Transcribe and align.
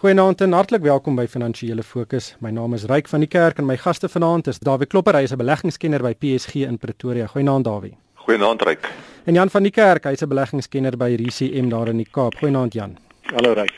Goeienaand 0.00 0.40
en 0.40 0.54
hartlik 0.56 0.80
welkom 0.80 1.18
by 1.18 1.26
Finansiële 1.28 1.82
Fokus. 1.84 2.30
My 2.40 2.48
naam 2.56 2.72
is 2.72 2.86
Ryk 2.88 3.08
van 3.12 3.20
die 3.20 3.28
Kerk 3.28 3.58
en 3.60 3.66
my 3.68 3.74
gaste 3.76 4.08
vanaand 4.08 4.46
is 4.48 4.56
Dawie 4.64 4.86
Klopper, 4.88 5.18
hy 5.18 5.26
is 5.28 5.32
'n 5.32 5.36
beleggingskenner 5.36 6.00
by 6.00 6.14
PSG 6.14 6.64
in 6.64 6.78
Pretoria. 6.78 7.26
Goeienaand 7.26 7.64
Dawie. 7.64 7.92
Goeienaand 8.14 8.62
Ryk. 8.62 8.88
En 9.26 9.34
Jan 9.34 9.50
van 9.50 9.62
die 9.62 9.70
Kerk, 9.70 10.04
hy's 10.04 10.22
'n 10.22 10.28
beleggingskenner 10.28 10.96
by 10.96 11.16
RCM 11.20 11.68
daar 11.68 11.88
in 11.88 11.96
die 11.96 12.08
Kaap. 12.10 12.34
Goeienaand 12.34 12.72
Jan. 12.72 12.96
Hallo 13.34 13.52
Ryk. 13.52 13.74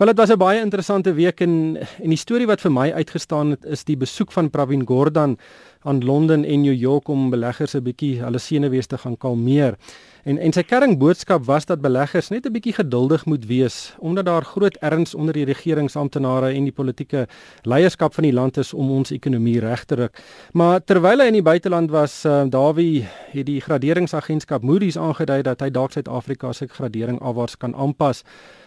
Wel 0.00 0.08
dit 0.08 0.18
was 0.18 0.30
'n 0.32 0.38
baie 0.38 0.60
interessante 0.60 1.12
week 1.12 1.40
en 1.40 1.76
en 1.76 2.08
die 2.08 2.16
storie 2.16 2.46
wat 2.46 2.60
vir 2.60 2.72
my 2.72 2.92
uitgestaan 2.92 3.50
het 3.50 3.64
is 3.64 3.84
die 3.84 3.96
besoek 3.96 4.32
van 4.32 4.50
Pravin 4.50 4.86
Gordhan 4.86 5.38
aan 5.82 6.04
Londen 6.04 6.44
en 6.44 6.60
New 6.60 6.74
York 6.74 7.08
om 7.08 7.30
beleggers 7.30 7.74
'n 7.74 7.82
bietjie 7.82 8.22
hulle 8.22 8.38
senuwees 8.38 8.86
te 8.86 8.98
gaan 8.98 9.16
kalmeer. 9.16 9.76
En 10.24 10.38
en 10.38 10.52
sy 10.52 10.62
kernboodskap 10.62 11.44
was 11.44 11.66
dat 11.66 11.80
beleggers 11.80 12.28
net 12.28 12.46
'n 12.46 12.52
bietjie 12.52 12.72
geduldig 12.72 13.26
moet 13.26 13.46
wees 13.46 13.94
omdat 13.98 14.24
daar 14.24 14.44
groot 14.44 14.76
erns 14.80 15.14
onder 15.14 15.34
die 15.34 15.44
regeringsamptenare 15.44 16.54
en 16.54 16.64
die 16.64 16.72
politieke 16.72 17.28
leierskap 17.62 18.14
van 18.14 18.24
die 18.24 18.32
land 18.32 18.56
is 18.56 18.74
om 18.74 18.90
ons 18.90 19.10
ekonomie 19.10 19.60
reg 19.60 19.84
te 19.84 19.94
ruk. 19.94 20.22
Maar 20.52 20.84
terwyl 20.84 21.18
hy 21.18 21.26
in 21.26 21.32
die 21.32 21.42
buiteland 21.42 21.90
was, 21.90 22.24
uh, 22.24 22.44
Dawie 22.48 23.06
het 23.32 23.46
die 23.46 23.60
graderingsagentskap 23.60 24.62
Moody's 24.62 24.96
aangedui 24.96 25.42
dat 25.42 25.60
hy 25.60 25.70
dalk 25.70 25.92
Suid-Afrika 25.92 26.52
se 26.52 26.66
gradering 26.66 27.20
afwaarts 27.20 27.56
kan 27.56 27.74
aanpas. 27.74 28.24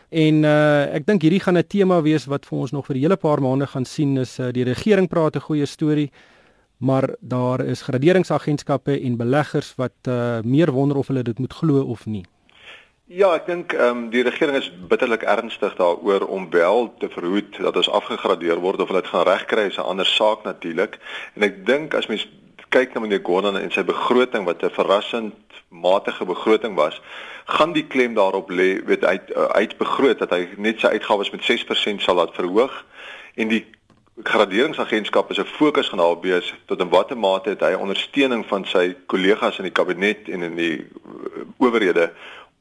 En 0.10 0.44
uh 0.44 0.96
ek 0.96 1.06
dink 1.06 1.22
hierdie 1.22 1.40
gaan 1.40 1.58
'n 1.58 1.68
tema 1.68 2.02
wees 2.02 2.26
wat 2.26 2.46
vir 2.46 2.60
ons 2.60 2.72
nog 2.72 2.86
vir 2.86 2.96
'n 2.96 3.02
hele 3.02 3.18
paar 3.18 3.42
maande 3.42 3.68
gaan 3.68 3.86
sien 3.86 4.18
is 4.18 4.40
uh, 4.40 4.52
die 4.52 4.64
regering 4.64 5.08
praat 5.08 5.36
'n 5.36 5.48
goeie 5.48 5.66
storie 5.66 6.12
maar 6.84 7.16
daar 7.20 7.66
is 7.66 7.82
graderingsagentskappe 7.82 9.02
en 9.02 9.18
beleggers 9.18 9.74
wat 9.76 9.96
uh, 10.08 10.40
meer 10.44 10.72
wonder 10.72 10.98
of 10.98 11.08
hulle 11.08 11.24
dit 11.24 11.40
moet 11.40 11.54
glo 11.54 11.82
of 11.82 12.06
nie. 12.06 12.26
Ja, 13.06 13.34
ek 13.36 13.46
dink 13.46 13.74
ehm 13.76 13.98
um, 13.98 14.04
die 14.10 14.24
regering 14.24 14.58
is 14.58 14.72
bitterlik 14.90 15.24
ernstig 15.28 15.76
daaroor 15.76 16.24
om 16.28 16.50
wel 16.50 16.88
te 17.00 17.10
verhoed 17.12 17.60
dat 17.62 17.76
ons 17.76 17.90
afgegradeer 17.90 18.62
word 18.64 18.80
of 18.80 18.90
hulle 18.92 19.04
dit 19.04 19.12
gaan 19.12 19.28
regkry 19.28 19.68
is 19.68 19.78
'n 19.78 19.90
ander 19.92 20.06
saak 20.06 20.44
natuurlik. 20.44 21.00
En 21.36 21.44
ek 21.44 21.66
dink 21.66 21.94
as 21.94 22.08
mens 22.08 22.28
kyk 22.74 22.94
na 22.94 23.04
meneer 23.04 23.22
Gordon 23.24 23.60
en 23.60 23.72
sy 23.72 23.84
begroting 23.86 24.48
wat 24.50 24.64
'n 24.64 24.74
verrassend 24.74 25.36
matige 25.70 26.26
begroting 26.26 26.76
was, 26.76 27.02
gaan 27.46 27.74
die 27.74 27.88
klem 27.88 28.14
daarop 28.14 28.50
lê 28.50 28.84
weet 28.86 29.06
uit 29.06 29.34
uit 29.34 29.78
begroot 29.78 30.20
dat 30.20 30.30
hy 30.30 30.48
net 30.58 30.80
sy 30.80 30.88
uitgawes 30.88 31.32
met 31.32 31.44
6% 31.44 32.02
sal 32.02 32.16
laat 32.16 32.36
verhoog 32.36 32.86
en 33.36 33.48
die 33.48 33.66
graderingsagentskap 34.24 35.32
is 35.32 35.40
'n 35.40 35.46
fokus 35.58 35.90
gaan 35.90 36.00
daar 36.00 36.22
wees 36.22 36.54
tot 36.66 36.80
in 36.80 36.90
watter 36.90 37.18
mate 37.18 37.50
het 37.50 37.60
hy 37.60 37.74
ondersteuning 37.74 38.46
van 38.46 38.66
sy 38.66 38.96
kollegas 39.06 39.58
in 39.58 39.64
die 39.64 39.72
kabinet 39.72 40.30
en 40.30 40.42
in 40.42 40.56
die 40.56 40.78
uh, 40.78 41.42
owerhede 41.58 42.12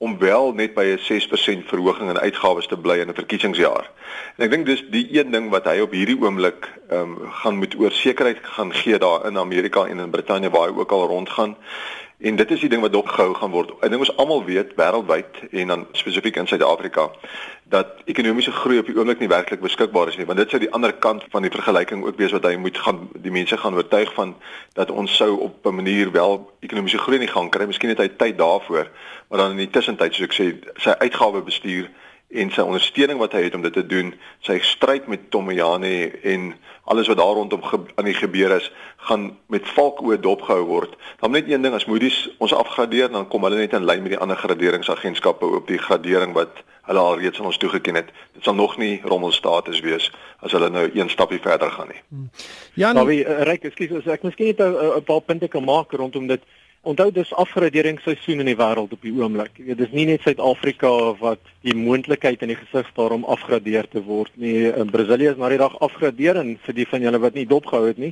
om 0.03 0.19
wel 0.19 0.53
net 0.53 0.75
by 0.75 0.85
'n 0.85 0.99
6% 0.99 1.69
verhoging 1.69 2.11
in 2.11 2.19
uitgawes 2.19 2.67
te 2.67 2.77
bly 2.77 2.99
in 2.99 3.09
'n 3.09 3.15
verkiesingsjaar. 3.15 3.91
En 4.37 4.45
ek 4.45 4.51
dink 4.51 4.67
dis 4.67 4.85
die 4.91 5.07
een 5.19 5.31
ding 5.31 5.51
wat 5.51 5.65
hy 5.65 5.79
op 5.81 5.93
hierdie 5.93 6.19
oomblik 6.21 6.69
ehm 6.89 7.01
um, 7.01 7.31
gaan 7.31 7.59
met 7.59 7.79
oorsekerheid 7.79 8.39
gaan 8.43 8.73
gee 8.75 8.99
daar 8.99 9.27
in 9.27 9.39
Amerika 9.39 9.87
en 9.87 9.99
in 9.99 10.11
Brittanje 10.11 10.51
waar 10.51 10.69
hy 10.69 10.75
ook 10.79 10.91
al 10.91 11.07
rondgaan. 11.07 11.57
En 12.23 12.37
dit 12.37 12.51
is 12.51 12.61
die 12.61 12.69
ding 12.69 12.83
wat 12.83 12.93
dopgehou 12.93 13.35
gaan 13.35 13.51
word. 13.51 13.73
Ek 13.83 13.91
dink 13.91 14.05
ons 14.05 14.13
almal 14.23 14.45
weet 14.47 14.77
wêreldwyd 14.79 15.41
en 15.51 15.73
dan 15.73 15.81
spesifiek 15.99 16.37
in 16.39 16.47
Suid-Afrika 16.47 17.09
dat 17.73 17.99
ekonomiese 18.07 18.53
groei 18.55 18.79
op 18.79 18.87
die 18.87 18.95
oomblik 18.95 19.19
nie 19.19 19.31
werklik 19.33 19.63
beskikbaar 19.65 20.13
is 20.13 20.19
nie, 20.21 20.27
want 20.29 20.39
dit 20.39 20.53
sou 20.53 20.61
die 20.63 20.71
ander 20.77 20.93
kant 20.93 21.25
van 21.33 21.43
die 21.43 21.51
vergelyking 21.51 22.05
ook 22.07 22.21
wees 22.21 22.35
wat 22.37 22.47
hy 22.47 22.55
moet 22.63 22.79
gaan 22.79 23.09
die 23.25 23.33
mense 23.35 23.59
gaan 23.59 23.75
oortuig 23.75 24.13
van 24.15 24.37
dat 24.79 24.93
ons 24.95 25.17
sou 25.17 25.33
op 25.49 25.67
'n 25.67 25.75
manier 25.75 26.13
wel 26.15 26.39
ekonomiese 26.61 27.03
groei 27.03 27.19
in 27.21 27.29
gang 27.29 27.51
kry. 27.51 27.67
Miskien 27.67 27.91
het 27.91 27.99
hy 27.99 28.09
tyd 28.09 28.39
daarvoor, 28.39 28.87
maar 29.29 29.39
dan 29.39 29.51
in 29.51 29.65
die 29.67 29.71
tussentyd 29.71 30.15
soos 30.15 30.29
ek 30.31 30.39
sê, 30.39 30.47
sy 30.77 30.91
uitgawe 30.91 31.43
bestuur 31.43 31.91
en 32.33 32.51
sy 32.51 32.65
ondersteuning 32.65 33.19
wat 33.21 33.33
hy 33.37 33.43
het 33.47 33.55
om 33.55 33.63
dit 33.63 33.73
te 33.73 33.85
doen, 33.87 34.15
sy 34.47 34.59
stryd 34.65 35.07
met 35.11 35.31
Tomojane 35.31 36.11
en 36.23 36.53
alles 36.91 37.09
wat 37.11 37.21
daar 37.21 37.37
rondom 37.39 37.63
aan 37.95 38.09
die 38.09 38.17
gebeur 38.17 38.57
is, 38.57 38.73
gaan 38.97 39.31
met 39.53 39.69
valkoe 39.69 40.19
dopgehou 40.21 40.65
word. 40.67 40.97
Dan 41.21 41.31
net 41.31 41.51
een 41.51 41.63
ding 41.63 41.75
as 41.75 41.87
Moody's 41.87 42.25
ons 42.39 42.55
afgradeer, 42.55 43.11
dan 43.13 43.29
kom 43.29 43.45
hulle 43.45 43.61
net 43.61 43.77
in 43.77 43.85
lyn 43.85 44.03
met 44.03 44.17
die 44.17 44.21
ander 44.21 44.37
graderingsagentskappe 44.37 45.47
op 45.47 45.69
die 45.69 45.79
gradering 45.79 46.35
wat 46.35 46.65
hulle 46.89 46.99
al 46.99 47.19
reeds 47.19 47.39
aan 47.39 47.51
ons 47.51 47.61
toegeken 47.63 47.95
het. 47.95 48.11
Dit 48.35 48.45
sal 48.45 48.55
nog 48.55 48.77
nie 48.79 49.01
rommelstatus 49.05 49.81
wees 49.81 50.11
as 50.43 50.53
hulle 50.53 50.71
nou 50.71 50.89
een 50.95 51.11
stapie 51.11 51.39
verder 51.43 51.71
gaan 51.71 51.93
nie. 51.93 52.01
Hmm. 52.09 52.31
Ja, 52.75 52.93
nou 52.93 53.07
wie 53.07 53.23
uh, 53.23 53.43
Ryk, 53.47 53.69
ekskuus, 53.71 54.09
ek 54.11 54.27
miskien 54.27 54.51
net 54.51 54.61
'n 54.61 55.05
paar 55.07 55.21
punte 55.21 55.49
kan 55.49 55.65
maak 55.65 55.93
rondom 55.93 56.27
dit. 56.27 56.43
Onthou 56.83 57.13
dis 57.15 57.29
afgraderingsseisoen 57.39 58.43
in 58.43 58.49
die 58.51 58.57
wêreld 58.59 58.91
op 58.91 59.05
die 59.07 59.13
oomblik. 59.15 59.53
Jy 59.55 59.69
weet 59.69 59.79
dis 59.79 59.93
nie 59.95 60.07
net 60.09 60.25
Suid-Afrika 60.27 60.89
wat 61.21 61.53
die 61.63 61.77
moontlikheid 61.79 62.41
in 62.43 62.51
die 62.51 62.57
gesig 62.59 62.89
staar 62.91 63.15
om 63.15 63.23
afgradeer 63.31 63.87
te 63.93 64.03
word 64.03 64.35
nie. 64.43 64.65
In 64.67 64.91
Brasilië 64.91 65.31
is 65.31 65.39
maar 65.39 65.55
die 65.55 65.61
dag 65.61 65.77
afgradeer 65.87 66.41
en 66.41 66.57
vir 66.65 66.77
die 66.81 66.87
van 66.91 67.07
julle 67.07 67.21
wat 67.23 67.39
nie 67.39 67.47
dopgehou 67.47 67.85
het 67.87 68.01
nie, 68.03 68.11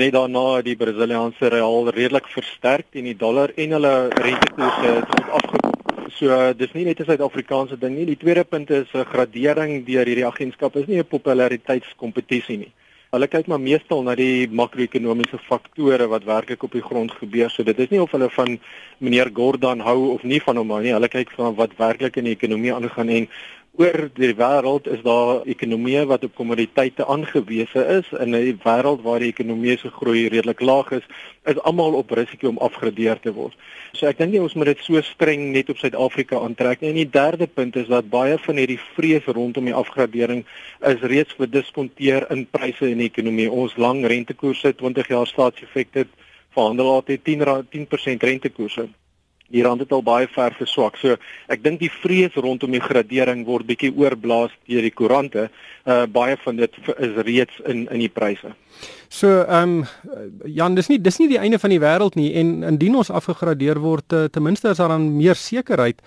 net 0.00 0.14
daarna 0.16 0.62
die 0.64 0.78
Brasiliaanse 0.80 1.50
real 1.52 1.90
redelik 1.92 2.32
versterk 2.32 2.88
teen 2.96 3.10
die 3.10 3.18
dollar 3.20 3.52
en 3.52 3.76
hulle 3.76 3.92
rentekoerse 4.16 4.96
het 4.96 5.30
afgekom. 5.42 5.76
So 6.16 6.40
dis 6.56 6.72
nie 6.72 6.86
net 6.88 7.04
'n 7.04 7.10
Suid-Afrikaanse 7.10 7.76
ding 7.76 7.98
nie. 7.98 8.06
Die 8.06 8.16
tweede 8.24 8.44
punt 8.44 8.70
is 8.70 8.88
'n 8.94 9.04
gradering 9.12 9.84
deur 9.84 10.08
hierdie 10.08 10.24
agentskap 10.24 10.74
is 10.76 10.88
nie 10.88 10.96
'n 10.96 11.04
populariteitskompetisie 11.04 12.58
nie. 12.64 12.72
Hulle 13.14 13.28
kyk 13.30 13.46
maar 13.46 13.60
meestal 13.62 14.02
na 14.02 14.16
die 14.18 14.48
makro-ekonomiese 14.50 15.38
faktore 15.46 16.08
wat 16.10 16.24
werklik 16.26 16.64
op 16.66 16.72
die 16.74 16.82
grond 16.82 17.12
gebeur. 17.14 17.50
So 17.54 17.62
dit 17.62 17.78
is 17.78 17.92
nie 17.92 18.00
of 18.02 18.10
hulle 18.10 18.26
van 18.34 18.56
meneer 18.98 19.30
Gordon 19.32 19.84
hou 19.86 19.98
of 20.14 20.24
nie 20.26 20.40
van 20.42 20.58
hom 20.58 20.72
nie. 20.82 20.94
Hulle 20.96 21.10
kyk 21.12 21.30
van 21.38 21.54
wat 21.54 21.76
werklik 21.78 22.18
in 22.18 22.26
die 22.26 22.34
ekonomie 22.34 22.74
aangaan 22.74 23.12
en 23.14 23.28
oor 23.76 24.06
die 24.16 24.32
wêreld 24.32 24.86
is 24.88 25.02
daar 25.04 25.42
ekonomieë 25.52 26.06
wat 26.08 26.22
op 26.24 26.34
kommoditeite 26.38 27.04
aangewese 27.12 27.82
is 27.98 28.08
in 28.24 28.34
'n 28.34 28.58
wêreld 28.64 29.02
waar 29.04 29.20
die 29.20 29.28
ekonomiese 29.28 29.90
groei 29.90 30.28
redelik 30.28 30.60
laag 30.60 30.90
is, 30.90 31.04
is 31.44 31.60
almal 31.60 31.92
op 31.92 32.10
risiko 32.10 32.48
om 32.48 32.58
afgradeer 32.58 33.20
te 33.20 33.32
word. 33.32 33.54
So 33.92 34.06
ek 34.06 34.18
dink 34.18 34.32
nie 34.32 34.40
ons 34.40 34.54
moet 34.54 34.66
dit 34.66 34.78
so 34.80 35.00
streng 35.00 35.52
net 35.52 35.68
op 35.68 35.76
Suid-Afrika 35.76 36.40
aantrek 36.40 36.80
nie. 36.80 36.88
En 36.88 36.94
die 36.94 37.10
derde 37.10 37.46
punt 37.46 37.76
is 37.76 37.88
dat 37.88 38.10
baie 38.10 38.38
van 38.38 38.56
hierdie 38.56 38.80
vrees 38.96 39.24
rondom 39.24 39.64
die 39.64 39.74
afgradering 39.74 40.44
is 40.80 41.00
reeds 41.00 41.32
gediskonteer 41.32 42.30
in 42.30 42.46
pryse 42.50 42.88
in 42.90 42.98
die 42.98 43.10
ekonomie. 43.12 43.50
Ons 43.50 43.76
lang 43.76 44.06
rentekoerse, 44.06 44.74
20 44.74 45.08
jaar 45.08 45.26
staatseffekte 45.26 46.06
verhandel 46.52 46.90
altyd 46.90 47.24
10 47.24 47.44
10% 47.70 48.22
rentekoerse 48.22 48.88
die 49.54 49.62
rand 49.62 49.80
het 49.80 49.92
al 49.92 50.02
baie 50.02 50.28
ver 50.32 50.54
verswak. 50.58 50.98
So 51.00 51.16
ek 51.52 51.62
dink 51.64 51.80
die 51.80 51.90
vrees 51.92 52.34
rondom 52.34 52.74
die 52.74 52.82
gradering 52.82 53.44
word 53.46 53.68
bietjie 53.68 53.92
oorblaas 53.94 54.54
deur 54.68 54.86
die 54.86 54.94
koerante. 54.94 55.48
Uh 55.86 56.04
baie 56.10 56.36
van 56.44 56.56
dit 56.62 56.78
is 56.96 57.18
reeds 57.26 57.60
in 57.64 57.86
in 57.90 58.02
die 58.04 58.12
pryse. 58.12 58.54
So 59.08 59.42
ehm 59.42 59.82
um, 59.82 59.84
Jan, 60.44 60.74
dis 60.74 60.88
nie 60.88 60.98
dis 61.00 61.18
nie 61.18 61.28
die 61.28 61.40
einde 61.40 61.58
van 61.58 61.70
die 61.70 61.82
wêreld 61.82 62.16
nie 62.18 62.32
en 62.34 62.62
indien 62.74 62.96
ons 62.96 63.10
afgegradeer 63.10 63.80
word, 63.80 64.12
uh, 64.12 64.24
ten 64.26 64.42
minste 64.42 64.70
is 64.70 64.82
daar 64.82 64.94
dan 64.94 65.16
meer 65.16 65.38
sekerheid 65.38 66.02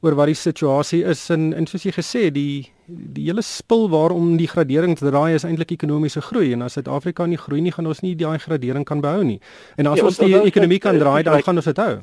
oor 0.00 0.16
wat 0.16 0.30
die 0.30 0.38
situasie 0.38 1.02
is 1.04 1.22
en 1.30 1.52
en 1.54 1.66
soos 1.68 1.84
jy 1.84 1.92
gesê 1.94 2.28
die 2.32 2.70
die 2.90 3.28
hele 3.28 3.42
spil 3.46 3.88
waarom 3.92 4.36
die 4.40 4.48
gradering 4.50 4.96
draai 4.98 5.34
is 5.34 5.44
eintlik 5.46 5.76
ekonomiese 5.76 6.22
groei 6.24 6.54
en 6.56 6.64
as 6.66 6.74
Suid-Afrika 6.78 7.26
nie 7.26 7.38
groei 7.38 7.60
nie 7.60 7.72
gaan 7.72 7.86
ons 7.86 8.02
nie 8.02 8.16
daai 8.18 8.38
gradering 8.38 8.84
kan 8.84 9.00
behou 9.04 9.22
nie. 9.22 9.38
En 9.76 9.86
as 9.86 10.00
ja, 10.00 10.06
ons 10.08 10.18
die 10.18 10.34
ekonomie 10.40 10.80
kan 10.82 10.98
draai, 10.98 11.22
dan 11.22 11.42
gaan 11.42 11.60
ons 11.60 11.70
dit 11.70 11.78
hou. 11.84 12.00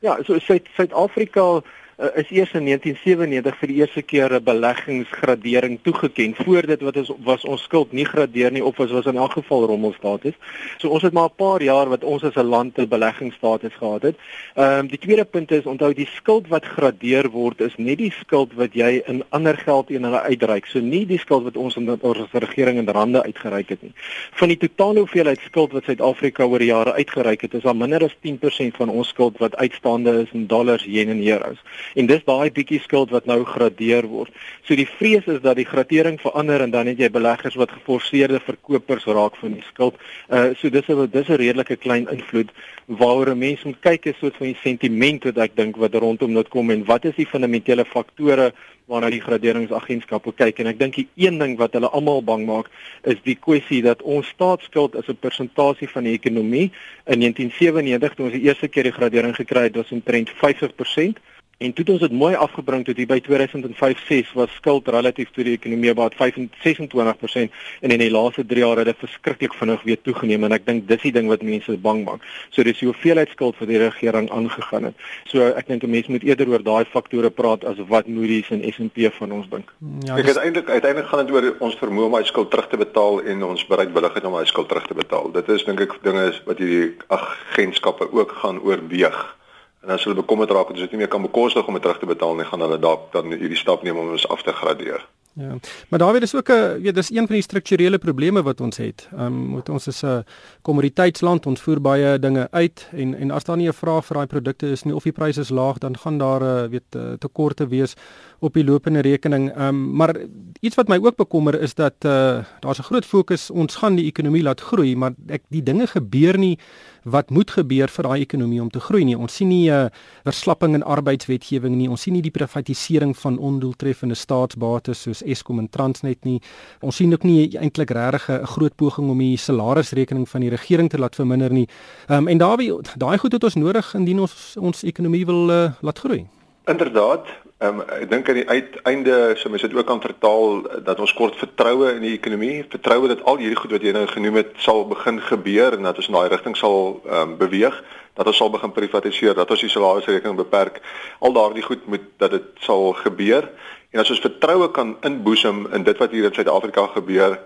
Ja, 0.00 0.16
so 0.24 0.38
Suid-Afrika 0.38 1.62
uh, 1.98 2.06
is 2.14 2.30
eers 2.30 2.52
in 2.54 2.64
1997 2.64 3.58
vir 3.60 3.70
die 3.70 3.78
eerste 3.80 4.02
keer 4.02 4.32
'n 4.34 4.44
beleggingsgradering 4.44 5.78
toegeken. 5.82 6.34
Voor 6.34 6.66
dit 6.66 6.80
wat 6.80 6.96
is 6.96 7.10
was 7.24 7.44
ons 7.44 7.62
skuld 7.62 7.92
nie 7.92 8.04
gradeer 8.04 8.52
nie 8.52 8.64
of 8.64 8.76
was 8.76 8.90
was 8.90 9.06
in 9.06 9.16
elk 9.16 9.32
geval 9.32 9.66
rommelstatus. 9.66 10.34
So 10.78 10.88
ons 10.88 11.02
het 11.02 11.12
maar 11.12 11.28
'n 11.28 11.36
paar 11.36 11.62
jaar 11.62 11.88
wat 11.88 12.04
ons 12.04 12.22
as 12.22 12.34
'n 12.34 12.46
land 12.46 12.78
'n 12.78 12.88
beleggingsstatus 12.88 13.74
gehad 13.74 14.02
het. 14.02 14.16
Ehm 14.54 14.78
um, 14.78 14.86
die 14.86 14.98
tweede 14.98 15.24
punt 15.24 15.50
is 15.50 15.66
onthou 15.66 15.94
die 15.94 16.08
skuld 16.14 16.48
wat 16.48 16.64
gradeer 16.64 17.30
word 17.30 17.60
is 17.60 17.76
nie 17.76 17.96
die 17.96 18.12
skuld 18.12 18.54
wat 18.54 18.74
jy 18.74 19.02
in 19.06 19.24
ander 19.28 19.56
geld 19.56 19.90
in 19.90 20.04
hulle 20.04 20.20
uitreik. 20.20 20.66
So 20.66 20.78
nie 20.78 21.06
die 21.06 21.18
skuld 21.18 21.42
wat 21.42 21.56
ons 21.56 21.76
in 21.76 22.00
ons 22.00 22.32
regering 22.32 22.78
in 22.78 22.88
rande 22.88 23.22
uitgereik 23.22 23.68
het 23.68 23.82
nie. 23.82 23.92
Van 24.32 24.48
die 24.48 24.56
totale 24.56 24.98
hoeveelheid 24.98 25.40
skuld 25.40 25.72
wat 25.72 25.84
Suid-Afrika 25.84 26.44
oor 26.44 26.62
jare 26.62 26.92
uitgereik 26.92 27.40
het, 27.40 27.54
is 27.54 27.64
al 27.64 27.74
minder 27.74 28.04
as 28.04 28.16
10% 28.22 28.76
van 28.76 28.88
ons 28.88 29.08
skuld 29.08 29.38
wat 29.38 29.56
uitstaande 29.56 30.20
is 30.22 30.32
in 30.32 30.46
dollars, 30.46 30.84
yen 30.84 31.08
en 31.08 31.26
euros 31.26 31.58
en 31.94 32.06
dis 32.06 32.24
daai 32.24 32.50
bietjie 32.50 32.80
skuld 32.80 33.10
wat 33.10 33.26
nou 33.26 33.44
gradeer 33.44 34.06
word. 34.06 34.32
So 34.66 34.76
die 34.76 34.88
vrees 34.98 35.26
is 35.26 35.40
dat 35.40 35.56
die 35.56 35.68
gradering 35.68 36.20
verander 36.20 36.60
en 36.60 36.70
dan 36.70 36.86
het 36.86 36.98
jy 36.98 37.10
beleggers 37.10 37.58
wat 37.60 37.70
geforseerde 37.70 38.40
verkopers 38.40 39.06
raak 39.06 39.36
van 39.36 39.52
die 39.58 39.66
skuld. 39.68 39.94
Uh 40.28 40.54
so 40.54 40.70
dis 40.70 40.88
'n 40.88 41.10
dis 41.10 41.28
'n 41.28 41.40
redelike 41.40 41.76
klein 41.76 42.08
invloed 42.08 42.50
waaroor 42.86 43.34
'n 43.34 43.38
mens 43.38 43.62
moet 43.64 43.80
kyk 43.80 44.06
is 44.06 44.18
soort 44.18 44.36
van 44.36 44.46
die 44.46 44.60
sentiment 44.62 45.24
wat 45.24 45.38
ek 45.38 45.56
dink 45.56 45.76
wat 45.76 45.94
rondom 45.94 46.34
dit 46.34 46.48
kom 46.48 46.70
en 46.70 46.84
wat 46.84 47.04
is 47.04 47.14
die 47.16 47.26
fundamentele 47.26 47.84
faktore 47.84 48.52
waarna 48.88 49.10
die 49.12 49.20
graderingsagentskappe 49.20 50.32
kyk 50.32 50.60
en 50.62 50.66
ek 50.66 50.78
dink 50.78 50.94
die 50.96 51.08
een 51.20 51.38
ding 51.38 51.56
wat 51.60 51.74
hulle 51.76 51.90
almal 51.92 52.22
bang 52.24 52.46
maak 52.48 52.70
is 53.12 53.20
die 53.26 53.36
kwessie 53.36 53.82
dat 53.84 54.02
ons 54.02 54.30
staatsskuld 54.32 54.96
as 54.96 55.08
'n 55.08 55.20
persentasie 55.20 55.88
van 55.88 56.04
die 56.04 56.16
ekonomie 56.16 56.70
in 57.06 57.20
1997 57.20 58.14
toe 58.14 58.24
ons 58.24 58.34
die 58.34 58.46
eerste 58.48 58.68
keer 58.68 58.88
die 58.88 58.98
gradering 58.98 59.36
gekry 59.36 59.68
het 59.68 59.76
was 59.76 59.92
omtrent 59.92 60.30
50% 60.30 61.20
En 61.58 61.72
toe 61.72 61.84
het 61.84 61.92
ons 61.92 62.00
dit 62.00 62.12
mooi 62.14 62.36
afgebring 62.38 62.84
tot 62.86 62.96
hier 63.00 63.06
by 63.10 63.16
2005-6 63.26 64.28
was 64.38 64.52
skuld 64.54 64.86
relatief 64.94 65.32
tot 65.34 65.42
die 65.42 65.56
ekonomie 65.56 65.90
about 65.90 66.14
26% 66.14 67.56
en 67.82 67.94
in 67.94 67.98
die 67.98 68.10
laaste 68.14 68.44
3 68.46 68.62
jaar 68.62 68.78
het 68.78 68.86
dit 68.86 69.00
verskriklik 69.00 69.56
vinnig 69.58 69.82
weer 69.82 69.98
toegeneem 70.06 70.44
en 70.46 70.54
ek 70.54 70.68
dink 70.68 70.84
dis 70.86 71.00
die 71.02 71.10
ding 71.16 71.26
wat 71.26 71.42
mense 71.42 71.74
bang 71.82 72.04
maak. 72.06 72.22
So 72.54 72.62
dis 72.62 72.78
die 72.78 72.86
hoeveelheid 72.86 73.32
skuld 73.34 73.58
vir 73.58 73.72
die 73.72 73.80
regering 73.82 74.28
aangegaan 74.30 74.86
het. 74.86 75.02
So 75.32 75.48
ek 75.48 75.66
dink 75.66 75.82
'n 75.82 75.90
mens 75.90 76.06
moet 76.06 76.22
eerder 76.28 76.48
oor 76.48 76.62
daai 76.62 76.84
faktore 76.92 77.30
praat 77.30 77.64
as 77.64 77.82
wat 77.88 78.06
Moody's 78.06 78.52
en 78.54 78.62
S&P 78.62 79.10
van 79.18 79.32
ons 79.32 79.50
dink. 79.50 79.74
Ja, 80.06 80.14
ek 80.14 80.30
het 80.30 80.38
eintlik 80.38 80.70
uiteindelik 80.70 81.10
gaan 81.10 81.26
dit 81.26 81.34
oor 81.34 81.56
ons 81.58 81.74
vermoë 81.74 82.06
om 82.06 82.14
hy 82.14 82.22
skuld 82.22 82.50
terug 82.50 82.68
te 82.68 82.76
betaal 82.76 83.22
en 83.22 83.42
ons 83.42 83.66
bereidwilligheid 83.66 84.24
om 84.24 84.38
hy 84.38 84.44
skuld 84.44 84.68
terug 84.68 84.86
te 84.86 84.94
betaal. 84.94 85.32
Dit 85.32 85.48
is 85.48 85.64
dink 85.64 85.80
ek 85.80 85.98
dinge 86.06 86.30
wat 86.46 86.58
hierdie 86.58 86.94
agentskappe 87.08 88.12
ook 88.12 88.30
gaan 88.30 88.62
oorweeg. 88.62 89.38
En 89.82 89.90
as 89.94 90.04
hulle 90.04 90.16
bekommerd 90.16 90.50
raak 90.50 90.68
dat 90.68 90.76
dit 90.76 90.90
nie 90.90 90.98
meer 90.98 91.08
kan 91.08 91.22
bekostig 91.22 91.66
om 91.66 91.72
dit 91.72 91.82
terug 91.82 91.98
te 91.98 92.06
betaal 92.06 92.34
nie, 92.34 92.44
gaan 92.44 92.60
hulle 92.60 92.78
dalk 92.78 93.12
dan 93.12 93.30
hierdie 93.32 93.56
stap 93.56 93.82
neem 93.82 93.98
om 93.98 94.10
ons 94.10 94.28
af 94.28 94.42
te 94.42 94.52
gradeer. 94.52 95.06
Ja. 95.38 95.54
Maar 95.88 95.98
daar 95.98 96.12
weer 96.12 96.22
is 96.22 96.34
ook 96.34 96.48
'n 96.48 96.80
weet 96.82 96.94
dis 96.94 97.10
een 97.10 97.26
van 97.26 97.34
die 97.34 97.42
strukturele 97.42 97.98
probleme 97.98 98.42
wat 98.42 98.60
ons 98.60 98.76
het. 98.76 99.08
Ehm 99.12 99.24
um, 99.24 99.32
moet 99.32 99.68
ons 99.68 99.86
is 99.86 100.02
'n 100.02 100.24
kommoditeitsland, 100.62 101.46
ons 101.46 101.60
voer 101.60 101.80
baie 101.80 102.18
dinge 102.18 102.48
uit 102.50 102.88
en 102.92 103.14
en 103.14 103.30
as 103.30 103.44
daar 103.44 103.56
nie 103.56 103.68
'n 103.68 103.72
vraag 103.72 104.04
vir 104.06 104.16
daai 104.16 104.26
produkte 104.26 104.70
is 104.70 104.82
nie 104.82 104.94
of 104.94 105.02
die 105.02 105.12
pryse 105.12 105.40
is 105.40 105.48
laag, 105.48 105.78
dan 105.78 105.98
gaan 105.98 106.18
daar 106.18 106.40
'n 106.40 106.64
uh, 106.64 106.70
weet 106.70 106.94
uh, 106.96 107.12
tekorte 107.18 107.66
wees 107.68 107.94
op 108.38 108.54
die 108.54 108.64
lopende 108.64 109.00
rekening. 109.00 109.50
Ehm 109.50 109.68
um, 109.68 109.96
maar 109.96 110.16
iets 110.60 110.74
wat 110.74 110.88
my 110.88 110.98
ook 111.02 111.16
bekommer 111.16 111.60
is 111.60 111.74
dat 111.74 111.94
uh, 112.04 112.44
daar's 112.60 112.78
'n 112.78 112.82
groot 112.82 113.06
fokus 113.06 113.50
ons 113.50 113.76
gaan 113.76 113.94
die 113.94 114.06
ekonomie 114.06 114.42
laat 114.42 114.60
groei, 114.60 114.96
maar 114.96 115.12
ek 115.26 115.42
die 115.48 115.62
dinge 115.62 115.86
gebeur 115.86 116.38
nie 116.38 116.58
wat 117.04 117.30
moet 117.30 117.50
gebeur 117.50 117.88
vir 117.88 118.04
daai 118.04 118.20
ekonomie 118.20 118.60
om 118.62 118.70
te 118.70 118.80
groei 118.80 119.04
nie. 119.04 119.16
Ons 119.18 119.34
sien 119.34 119.48
nie 119.48 119.70
'n 119.70 119.86
uh, 119.86 119.90
verslapping 120.24 120.74
in 120.74 120.82
arbeidswetgewing 120.82 121.76
nie. 121.76 121.88
Ons 121.88 122.02
sien 122.02 122.12
nie 122.12 122.22
die 122.22 122.30
privatisering 122.30 123.16
van 123.16 123.38
ondoeltreffende 123.38 124.14
staatsbates 124.14 125.02
soos 125.02 125.22
Eskom 125.22 125.58
en 125.58 125.70
Transnet 125.70 126.24
nie. 126.24 126.40
Ons 126.80 126.96
sien 126.96 127.12
ook 127.12 127.24
nie 127.24 127.56
eintlik 127.58 127.90
regtig 127.90 128.28
'n 128.28 128.46
groot 128.46 128.76
poging 128.76 129.10
om 129.10 129.18
die 129.18 129.36
salarisrekening 129.36 130.28
van 130.28 130.40
die 130.40 130.50
regering 130.50 130.90
te 130.90 130.98
laat 130.98 131.14
verminder 131.14 131.52
nie. 131.52 131.68
Ehm 132.08 132.18
um, 132.18 132.28
en 132.28 132.38
daarbey 132.38 132.72
daai 132.96 133.18
goed 133.18 133.32
het 133.32 133.44
ons 133.44 133.54
nodig 133.54 133.94
indien 133.94 134.20
ons 134.20 134.56
ons 134.58 134.82
ekonomie 134.82 135.26
wil 135.26 135.50
uh, 135.50 135.72
laat 135.80 135.98
groei. 135.98 136.26
Inderdaad, 136.64 137.26
Ehm 137.58 137.80
um, 137.80 137.88
ek 137.90 138.04
dink 138.06 138.28
aan 138.30 138.36
die 138.38 138.46
uiteinde 138.46 139.14
so 139.34 139.50
mens 139.50 139.64
dit 139.66 139.72
ook 139.74 139.86
kan 139.86 139.98
vertaal 139.98 140.60
dat 140.86 141.00
ons 141.02 141.12
kort 141.18 141.34
vertroue 141.40 141.88
in 141.90 142.04
die 142.06 142.12
ekonomie, 142.14 142.60
vertroue 142.70 143.08
dat 143.10 143.24
al 143.26 143.40
hierdie 143.40 143.58
goed 143.58 143.72
wat 143.74 143.82
jy 143.82 143.90
nou 143.96 144.04
genoem 144.06 144.38
het 144.38 144.52
sal 144.62 144.84
begin 144.86 145.18
gebeur 145.26 145.74
en 145.74 145.88
dat 145.88 145.98
ons 145.98 146.06
in 146.06 146.14
daai 146.14 146.28
rigting 146.30 146.54
sal 146.56 146.78
ehm 147.00 147.32
um, 147.32 147.32
beweeg, 147.40 147.80
dat 148.14 148.30
ons 148.30 148.38
sal 148.38 148.52
begin 148.54 148.74
privatiseer, 148.76 149.34
dat 149.34 149.50
ons 149.50 149.64
die 149.66 149.72
salarisrekening 149.74 150.38
beperk. 150.38 150.78
Al 151.18 151.34
daardie 151.34 151.66
goed 151.66 151.82
moet 151.90 152.06
dat 152.22 152.36
dit 152.36 152.46
sal 152.62 152.92
gebeur. 153.02 153.50
En 153.90 154.04
as 154.04 154.14
ons 154.14 154.22
vertroue 154.22 154.70
kan 154.70 154.94
inboesem 155.10 155.66
in 155.74 155.82
dit 155.82 155.98
wat 155.98 156.14
hier 156.14 156.30
in 156.30 156.38
Suid-Afrika 156.38 156.86
gebeur 156.94 157.40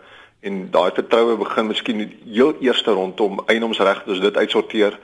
en 0.44 0.62
daai 0.76 0.90
vertroue 0.92 1.40
begin 1.40 1.72
miskien 1.72 2.04
heel 2.28 2.52
eerste 2.60 2.92
rondom 2.92 3.40
eienoomsreg, 3.46 4.04
as 4.04 4.20
dit 4.20 4.36
uitsorteer 4.36 5.00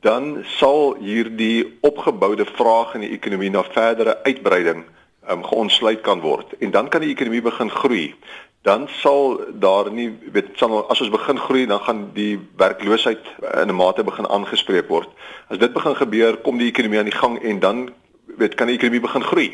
dan 0.00 0.44
sal 0.58 0.96
hierdie 1.02 1.78
opgeboude 1.80 2.46
vraag 2.46 2.94
in 2.94 3.06
die 3.06 3.14
ekonomie 3.16 3.50
na 3.50 3.64
verdere 3.64 4.18
uitbreiding 4.22 4.84
um, 5.30 5.42
geontsluit 5.44 6.00
kan 6.06 6.20
word 6.20 6.54
en 6.58 6.70
dan 6.70 6.88
kan 6.88 7.02
die 7.04 7.14
ekonomie 7.14 7.42
begin 7.42 7.70
groei. 7.70 8.14
Dan 8.66 8.88
sal 9.00 9.38
daar 9.54 9.90
nie 9.94 10.10
weet 10.34 10.50
sal 10.58 10.82
as 10.90 11.00
ons 11.00 11.14
begin 11.14 11.38
groei 11.38 11.66
dan 11.66 11.80
gaan 11.86 12.02
die 12.14 12.38
werkloosheid 12.58 13.24
in 13.62 13.70
'n 13.70 13.78
mate 13.78 14.04
begin 14.04 14.26
aangespreek 14.26 14.88
word. 14.88 15.08
As 15.48 15.58
dit 15.58 15.72
begin 15.72 15.94
gebeur, 15.94 16.36
kom 16.36 16.58
die 16.58 16.70
ekonomie 16.70 16.98
aan 16.98 17.10
die 17.10 17.20
gang 17.22 17.42
en 17.42 17.60
dan 17.60 17.88
weet 18.38 18.54
kan 18.54 18.70
die 18.70 18.76
ekonomie 18.78 19.02
begin 19.02 19.24
groei. 19.26 19.48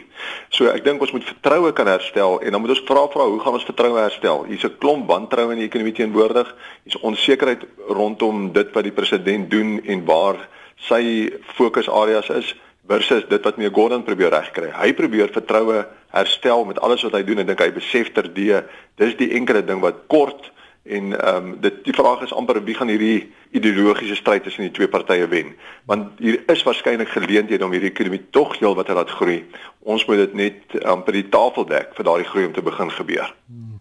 So 0.54 0.68
ek 0.70 0.84
dink 0.84 1.02
ons 1.02 1.12
moet 1.12 1.24
vertroue 1.24 1.72
kan 1.72 1.88
herstel 1.90 2.38
en 2.40 2.54
dan 2.54 2.60
moet 2.62 2.74
ons 2.76 2.84
vra 2.88 3.06
vra 3.12 3.26
hoe 3.28 3.40
gaan 3.40 3.56
ons 3.58 3.68
vertroue 3.68 3.98
herstel? 3.98 4.44
Hier's 4.48 4.64
'n 4.64 4.78
klomp 4.78 5.08
wantroue 5.08 5.52
in 5.52 5.58
die 5.58 5.68
ekonomie 5.68 5.96
teenwoordig. 5.96 6.54
Hier's 6.84 7.00
onsekerheid 7.00 7.64
rondom 7.88 8.52
dit 8.52 8.72
wat 8.72 8.84
die 8.84 8.92
president 8.92 9.50
doen 9.50 9.80
en 9.84 10.04
waar 10.04 10.36
sy 10.76 11.32
fokusareas 11.56 12.28
is 12.30 12.54
versus 12.86 13.24
dit 13.28 13.42
wat 13.44 13.56
meneer 13.56 13.74
Gordon 13.74 14.04
probeer 14.04 14.30
regkry. 14.30 14.70
Hy 14.70 14.92
probeer 14.92 15.32
vertroue 15.32 15.86
herstel 16.12 16.64
met 16.64 16.80
alles 16.80 17.02
wat 17.02 17.12
hy 17.12 17.22
doen 17.24 17.38
en 17.38 17.46
dink 17.46 17.60
hy 17.60 17.72
besef 17.72 18.12
terdee 18.12 18.62
dis 19.00 19.16
die 19.16 19.32
enkele 19.34 19.64
ding 19.64 19.80
wat 19.80 20.04
kort 20.06 20.52
En 20.84 21.20
ehm 21.20 21.36
um, 21.36 21.60
dit 21.60 21.84
die 21.84 21.94
vraag 21.96 22.22
is 22.22 22.32
amper 22.32 22.64
wie 22.64 22.74
gaan 22.74 22.88
hierdie 22.92 23.32
ideologiese 23.50 24.14
stryd 24.14 24.42
tussen 24.42 24.62
die 24.62 24.70
twee 24.70 24.88
partye 24.88 25.28
wen? 25.28 25.54
Want 25.88 26.18
hier 26.18 26.42
is 26.46 26.62
waarskynlik 26.62 27.08
geleenthede 27.08 27.64
om 27.64 27.72
hierdie 27.72 27.90
ekonomie 27.90 28.26
tog 28.30 28.58
heel 28.58 28.74
wat 28.74 28.88
laat 28.88 29.10
groei. 29.10 29.46
Ons 29.80 30.04
moet 30.04 30.16
dit 30.16 30.34
net 30.34 30.84
amper 30.84 31.16
die 31.16 31.28
tafel 31.28 31.64
dek 31.64 31.94
vir 31.96 32.04
daardie 32.04 32.28
groei 32.28 32.46
om 32.46 32.52
te 32.52 32.62
begin 32.62 32.90
gebeur. 32.90 33.32
Hmm. 33.46 33.80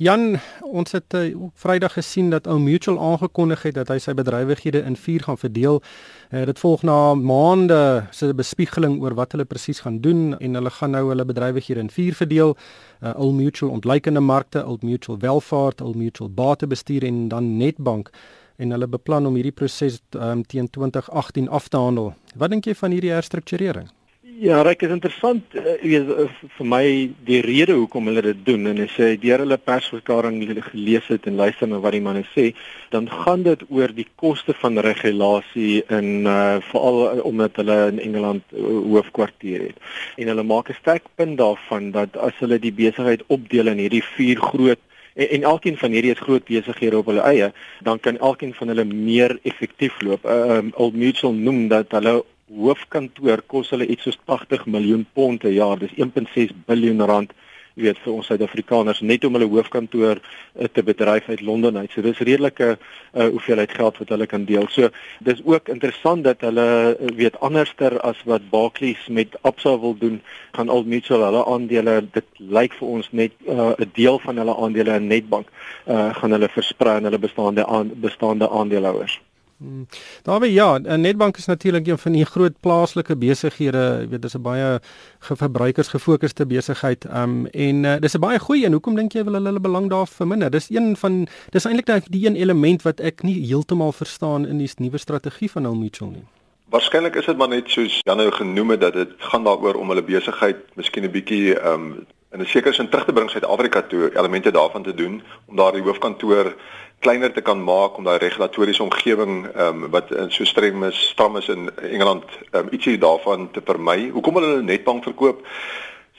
Jan, 0.00 0.38
ons 0.64 0.94
het 0.96 1.12
uh, 1.12 1.26
Vrydag 1.60 1.92
gesien 1.92 2.30
dat 2.32 2.46
ou 2.48 2.54
Mutual 2.56 2.96
aangekondig 2.96 3.66
het 3.66 3.74
dat 3.76 3.90
hy 3.92 3.98
sy 4.00 4.14
bedrywighede 4.16 4.80
in 4.88 4.96
4 4.96 5.26
gaan 5.26 5.36
verdeel. 5.36 5.82
Uh, 6.30 6.46
dit 6.48 6.62
volg 6.62 6.86
na 6.88 7.12
maande 7.20 8.06
se 8.16 8.30
bespiegeling 8.32 8.96
oor 9.04 9.12
wat 9.18 9.36
hulle 9.36 9.44
presies 9.44 9.82
gaan 9.84 9.98
doen 10.00 10.38
en 10.38 10.56
hulle 10.56 10.72
gaan 10.72 10.96
nou 10.96 11.04
hulle 11.10 11.28
bedrywighede 11.28 11.84
in 11.84 11.92
4 11.92 12.16
verdeel. 12.22 12.56
Uh, 13.04 13.12
Old 13.12 13.36
Mutual 13.36 13.76
ontleikende 13.76 14.24
markte, 14.24 14.64
Old 14.64 14.88
Mutual 14.88 15.20
welvaart, 15.20 15.84
Old 15.84 16.00
Mutual 16.00 16.32
batebestuur 16.32 17.04
en 17.04 17.26
dan 17.28 17.56
Netbank 17.60 18.08
en 18.56 18.72
hulle 18.72 18.88
beplan 18.88 19.28
om 19.28 19.36
hierdie 19.36 19.52
proses 19.52 20.00
um, 20.16 20.46
teen 20.48 20.70
2018 20.70 21.48
af 21.48 21.68
te 21.68 21.76
handel. 21.76 22.14
Wat 22.40 22.48
dink 22.48 22.64
jy 22.64 22.72
van 22.74 22.96
hierdie 22.96 23.12
herstrukturering? 23.12 23.92
Ja, 24.40 24.62
reg 24.62 24.80
is 24.80 24.88
interessant. 24.88 25.42
Uh, 25.52 25.74
weet 25.84 26.08
uh, 26.08 26.22
vir 26.56 26.68
my 26.72 26.84
die 27.28 27.42
rede 27.44 27.74
hoekom 27.76 28.06
hulle 28.08 28.22
dit 28.24 28.38
doen 28.46 28.70
en 28.70 28.78
as 28.80 28.94
jy 28.96 29.10
deur 29.20 29.42
hulle 29.42 29.58
persverklaring 29.60 30.38
gelees 30.70 31.10
het 31.12 31.28
en 31.28 31.36
luister 31.36 31.68
na 31.68 31.76
wat 31.84 31.92
die 31.92 32.00
manne 32.00 32.22
sê, 32.30 32.46
dan 32.94 33.10
gaan 33.12 33.44
dit 33.44 33.66
oor 33.68 33.92
die 33.92 34.06
koste 34.22 34.56
van 34.62 34.80
regulasie 34.86 35.82
in 35.92 36.24
uh, 36.24 36.56
veral 36.70 37.20
omdat 37.28 37.60
hulle 37.60 37.76
in 37.90 38.00
Engeland 38.06 38.56
uh, 38.56 38.64
hoofkwartier 38.94 39.66
het. 39.68 39.84
En 40.16 40.32
hulle 40.32 40.46
maak 40.54 40.72
'n 40.72 40.80
sterk 40.80 41.12
punt 41.20 41.36
daarvan 41.36 41.92
dat 41.92 42.16
as 42.16 42.40
hulle 42.40 42.56
die 42.64 42.72
besigheid 42.72 43.26
opdeel 43.28 43.68
in 43.74 43.84
hierdie 43.84 44.06
vier 44.16 44.40
groot 44.40 44.80
en, 45.20 45.28
en 45.28 45.48
elkeen 45.52 45.76
van 45.76 45.92
hierdie 45.92 46.16
is 46.16 46.24
groot 46.24 46.48
besighede 46.48 46.96
op 46.96 47.12
hulle 47.12 47.28
eie, 47.28 47.52
dan 47.84 48.00
kan 48.00 48.16
elkeen 48.16 48.56
van 48.56 48.72
hulle 48.72 48.88
meer 48.88 49.36
effektief 49.42 50.00
loop. 50.00 50.24
Uh, 50.24 50.56
um, 50.56 50.72
Old 50.80 50.96
Mutual 50.96 51.36
noem 51.36 51.68
dat 51.68 51.92
hulle 51.92 52.22
hoofkantoor 52.56 53.42
kos 53.46 53.70
hulle 53.74 53.86
iets 53.86 54.08
soos 54.08 54.18
80 54.26 54.66
miljoen 54.66 55.06
pond 55.14 55.40
per 55.42 55.54
jaar. 55.54 55.78
Dis 55.78 55.94
1.6 55.94 56.54
biljoen 56.66 57.04
rand, 57.06 57.32
jy 57.78 57.84
weet, 57.86 58.00
vir 58.02 58.12
ons 58.12 58.26
Suid-Afrikaners 58.26 59.00
net 59.06 59.24
om 59.24 59.36
hulle 59.38 59.48
hoofkantoor 59.48 60.18
uh, 60.18 60.66
te 60.74 60.82
bedryf 60.84 61.28
uit 61.30 61.44
Londen 61.46 61.78
uit. 61.78 61.92
So 61.94 62.02
dis 62.04 62.18
redelike 62.18 62.72
uh, 62.74 63.28
hoeveelheid 63.28 63.72
geld 63.78 64.00
wat 64.02 64.10
hulle 64.14 64.26
kan 64.30 64.44
deel. 64.48 64.66
So 64.74 64.90
dis 65.26 65.42
ook 65.46 65.70
interessant 65.72 66.26
dat 66.26 66.42
hulle 66.46 66.66
uh, 66.66 67.14
weet 67.20 67.38
anderster 67.46 67.96
as 68.06 68.18
wat 68.26 68.50
Barclays 68.50 69.06
met 69.08 69.38
Absa 69.46 69.76
wil 69.78 69.94
doen, 70.02 70.20
gaan 70.58 70.72
Old 70.74 70.90
Mutual 70.90 71.24
hulle 71.28 71.46
aandele 71.46 72.00
dit 72.10 72.44
lyk 72.58 72.74
vir 72.80 72.94
ons 72.98 73.10
net 73.12 73.32
'n 73.46 73.72
uh, 73.78 73.88
deel 73.94 74.18
van 74.26 74.42
hulle 74.42 74.56
aandele 74.56 74.98
in 74.98 75.06
Nedbank 75.06 75.46
uh, 75.86 76.10
gaan 76.18 76.34
hulle 76.34 76.50
versprei 76.50 76.98
aan 76.98 77.06
hulle 77.08 77.22
bestaande 77.22 77.66
aan, 77.66 77.94
bestaande 77.94 78.50
aandeelhouers. 78.50 79.20
Hmm. 79.60 79.86
Daarby 80.22 80.46
ja, 80.46 80.78
Netbank 80.78 81.36
is 81.36 81.44
natuurlik 81.46 81.86
een 81.86 81.98
van 81.98 82.12
die 82.12 82.24
groot 82.24 82.60
plaaslike 82.60 83.16
besighede, 83.16 83.82
jy 84.00 84.08
weet 84.08 84.22
dis 84.22 84.34
'n 84.34 84.42
baie 84.42 84.80
verbruikers 85.18 85.88
gefokusde 85.88 86.46
besigheid. 86.46 87.04
Um 87.04 87.46
en 87.46 87.84
uh, 87.84 87.96
dis 88.00 88.16
'n 88.16 88.20
baie 88.20 88.38
goeie 88.38 88.64
en 88.64 88.72
hoekom 88.72 88.94
dink 88.94 89.12
jy 89.12 89.24
wil 89.24 89.32
hulle 89.32 89.46
hulle 89.46 89.60
belang 89.60 89.90
daar 89.90 90.06
verminder? 90.06 90.50
Dis 90.50 90.70
een 90.70 90.96
van 90.96 91.28
dis 91.50 91.64
eintlik 91.64 91.86
net 91.86 92.04
die 92.08 92.26
een 92.26 92.36
element 92.36 92.82
wat 92.82 93.00
ek 93.00 93.22
nie 93.22 93.46
heeltemal 93.46 93.92
verstaan 93.92 94.46
in 94.46 94.58
die 94.58 94.70
nuwe 94.76 94.98
strategie 94.98 95.50
van 95.50 95.66
Old 95.66 95.78
Mutual 95.78 96.10
nie. 96.10 96.24
Waarskynlik 96.70 97.16
is 97.16 97.26
dit 97.26 97.36
maar 97.36 97.48
net 97.48 97.68
soos 97.68 98.00
Jan 98.04 98.16
nou 98.16 98.30
genoem 98.32 98.70
het 98.70 98.80
dat 98.80 98.92
dit 98.92 99.08
gaan 99.18 99.44
daaroor 99.44 99.74
om 99.74 99.88
hulle 99.88 100.02
besigheid 100.02 100.56
miskien 100.74 101.04
'n 101.04 101.10
bietjie 101.10 101.60
um 101.72 102.06
in 102.32 102.40
'n 102.40 102.46
sekere 102.46 102.72
sin 102.72 102.88
terug 102.88 103.04
te 103.04 103.12
bring 103.12 103.30
Suid-Afrika 103.30 103.82
toe, 103.82 104.10
elemente 104.16 104.50
daarvan 104.50 104.82
te 104.82 104.94
doen 104.94 105.22
om 105.46 105.56
daar 105.56 105.72
die 105.72 105.82
hoofkantoor 105.82 106.54
kleiner 107.00 107.32
te 107.32 107.40
kan 107.40 107.64
maak 107.64 107.96
om 107.96 108.04
daai 108.04 108.18
regulatoriese 108.18 108.82
omgewing 108.82 109.46
ehm 109.54 109.84
um, 109.84 109.90
wat 109.90 110.12
so 110.28 110.44
streng 110.44 110.84
is, 110.84 110.98
stram 111.12 111.36
is 111.36 111.48
in 111.48 111.70
Engeland 111.76 112.24
ehm 112.50 112.66
um, 112.66 112.72
ietsie 112.76 112.98
daarvan 112.98 113.50
te 113.50 113.62
vermy. 113.64 114.10
Hoekom 114.12 114.34
wil 114.34 114.48
hulle 114.48 114.62
netbank 114.62 115.04
verkoop? 115.08 115.46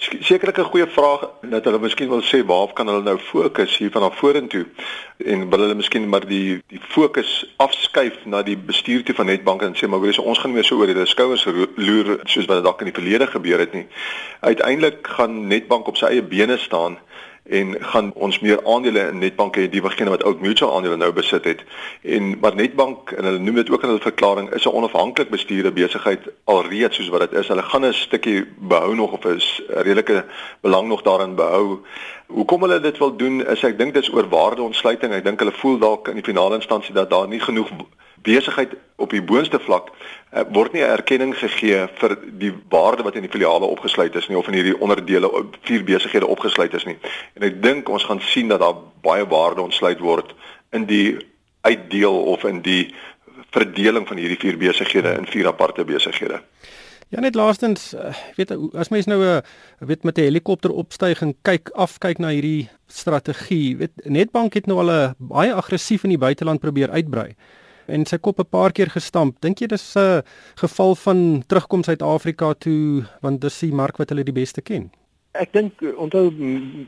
Sekerlik 0.01 0.57
'n 0.57 0.71
goeie 0.73 0.87
vraag 0.87 1.29
dat 1.41 1.63
hulle 1.63 1.79
miskien 1.79 2.09
wil 2.09 2.23
sê 2.25 2.45
waar 2.45 2.73
kan 2.73 2.87
hulle 2.87 3.03
nou 3.03 3.17
fokus 3.17 3.77
hier 3.77 3.91
van 3.91 4.01
af 4.01 4.17
vorentoe 4.17 4.65
en 5.17 5.49
wil 5.49 5.59
hulle 5.59 5.75
miskien 5.75 6.09
maar 6.09 6.25
die 6.27 6.63
die 6.67 6.81
fokus 6.81 7.53
afskuif 7.57 8.25
na 8.25 8.41
die 8.41 8.57
bestuur 8.57 9.03
toe 9.03 9.15
van 9.15 9.25
netbank 9.25 9.61
en 9.61 9.75
sê 9.75 9.87
maar 9.87 10.01
weet 10.01 10.15
jy 10.15 10.23
ons 10.23 10.39
gaan 10.39 10.49
nie 10.51 10.57
meer 10.57 10.65
so 10.65 10.79
oor 10.79 10.87
die 10.89 11.05
skouers 11.05 11.45
loer 11.75 12.19
soos 12.23 12.45
wat 12.45 12.57
dit 12.57 12.65
dalk 12.65 12.81
in 12.81 12.89
die 12.89 12.99
verlede 12.99 13.27
gebeur 13.27 13.59
het 13.59 13.73
nie. 13.73 13.87
Uiteindelik 14.39 15.07
gaan 15.07 15.47
netbank 15.47 15.87
op 15.87 15.97
sy 15.97 16.05
eie 16.05 16.23
bene 16.23 16.57
staan 16.57 16.97
en 17.51 17.75
gaan 17.79 18.11
ons 18.13 18.39
meer 18.39 18.59
aandele 18.65 19.07
in 19.11 19.17
Netbank 19.19 19.57
hê 19.59 19.65
die 19.69 19.81
begin 19.83 20.09
wat 20.09 20.23
Old 20.23 20.39
Mutual 20.39 20.71
aandele 20.75 20.95
nou 20.97 21.11
besit 21.11 21.43
het. 21.43 21.63
En 22.01 22.29
maar 22.39 22.55
Netbank 22.55 23.11
en 23.11 23.27
hulle 23.27 23.41
noem 23.43 23.59
dit 23.59 23.71
ook 23.71 23.83
in 23.83 23.91
hulle 23.91 24.05
verklaring 24.05 24.47
is 24.55 24.65
'n 24.65 24.75
onafhanklik 24.79 25.29
bestuurde 25.29 25.71
besigheid 25.71 26.31
alreeds 26.43 26.95
soos 26.95 27.09
wat 27.09 27.19
dit 27.27 27.39
is. 27.39 27.47
Hulle 27.47 27.63
gaan 27.63 27.85
'n 27.85 27.93
stukkie 27.93 28.45
behou 28.57 28.95
nog 28.95 29.11
of 29.11 29.25
'n 29.25 29.39
redelike 29.67 30.25
belang 30.61 30.87
nog 30.87 31.01
daarin 31.01 31.35
behou. 31.35 31.79
Hoekom 32.27 32.61
hulle 32.61 32.79
dit 32.79 32.97
wil 32.97 33.15
doen 33.15 33.47
is 33.47 33.63
ek 33.63 33.77
dink 33.77 33.93
dit 33.93 34.03
is 34.03 34.13
oor 34.13 34.29
waardeontsluiting. 34.29 35.13
Ek 35.13 35.23
dink 35.23 35.39
hulle 35.39 35.51
voel 35.51 35.77
dalk 35.77 36.07
in 36.07 36.15
die 36.15 36.23
finale 36.23 36.55
instansie 36.55 36.93
dat 36.93 37.09
daar 37.09 37.27
nie 37.27 37.39
genoeg 37.39 37.69
besigheid 38.21 38.73
op 39.01 39.09
die 39.09 39.21
boonste 39.21 39.59
vlak 39.59 39.89
uh, 39.89 40.43
word 40.53 40.75
nie 40.75 40.83
erkenning 40.85 41.33
gegee 41.37 41.85
vir 41.99 42.15
die 42.41 42.51
waarde 42.73 43.05
wat 43.07 43.17
in 43.17 43.25
die 43.25 43.31
filiale 43.33 43.69
opgesluit 43.69 44.15
is 44.15 44.27
nie 44.29 44.37
of 44.39 44.49
in 44.49 44.57
hierdie 44.59 44.77
onderdele 44.77 45.29
vier 45.67 45.85
besighede 45.87 46.29
opgesluit 46.29 46.73
is 46.77 46.87
nie. 46.89 46.97
En 47.37 47.47
ek 47.47 47.61
dink 47.63 47.89
ons 47.89 48.05
gaan 48.07 48.21
sien 48.31 48.51
dat 48.51 48.61
daar 48.63 48.77
baie 49.05 49.25
waarde 49.27 49.65
ontsluit 49.65 50.01
word 50.03 50.35
in 50.75 50.87
die 50.89 51.17
uitdeel 51.67 52.17
of 52.33 52.45
in 52.49 52.61
die 52.65 52.93
verdeling 53.51 54.07
van 54.07 54.21
hierdie 54.21 54.39
vier 54.39 54.59
besighede 54.59 55.17
in 55.17 55.27
vier 55.29 55.49
aparte 55.51 55.85
besighede. 55.85 56.41
Ja 57.11 57.19
net 57.19 57.35
laastens, 57.35 57.89
uh, 57.91 58.13
weet 58.37 58.53
as 58.79 58.89
mens 58.89 59.09
nou 59.09 59.19
'n 59.19 59.25
uh, 59.27 59.39
weet 59.79 60.03
met 60.03 60.17
'n 60.17 60.29
helikopter 60.29 60.71
opstyg 60.71 61.21
en 61.21 61.35
kyk 61.41 61.69
afkyk 61.75 62.17
na 62.17 62.29
hierdie 62.29 62.69
strategie, 62.87 63.77
weet 63.77 63.91
Netbank 64.03 64.53
het 64.53 64.65
nou 64.65 64.79
al 64.79 65.15
baie 65.17 65.53
aggressief 65.53 66.03
in 66.03 66.15
die 66.15 66.21
buiteland 66.21 66.59
probeer 66.59 66.89
uitbrei 66.89 67.35
en 67.87 68.05
sy 68.05 68.17
kop 68.17 68.39
'n 68.39 68.49
paar 68.49 68.71
keer 68.71 68.89
gestamp. 68.89 69.41
Dink 69.41 69.59
jy 69.59 69.67
dis 69.67 69.95
'n 69.97 70.23
geval 70.55 70.95
van 70.95 71.43
terugkom 71.47 71.83
Suid-Afrika 71.83 72.53
toe 72.53 73.05
want 73.21 73.41
dis 73.41 73.59
die 73.59 73.73
mark 73.73 73.97
wat 73.97 74.09
hulle 74.09 74.23
die 74.23 74.33
beste 74.33 74.61
ken? 74.61 74.91
Ek 75.31 75.53
dink 75.55 75.79
onthou 75.95 76.25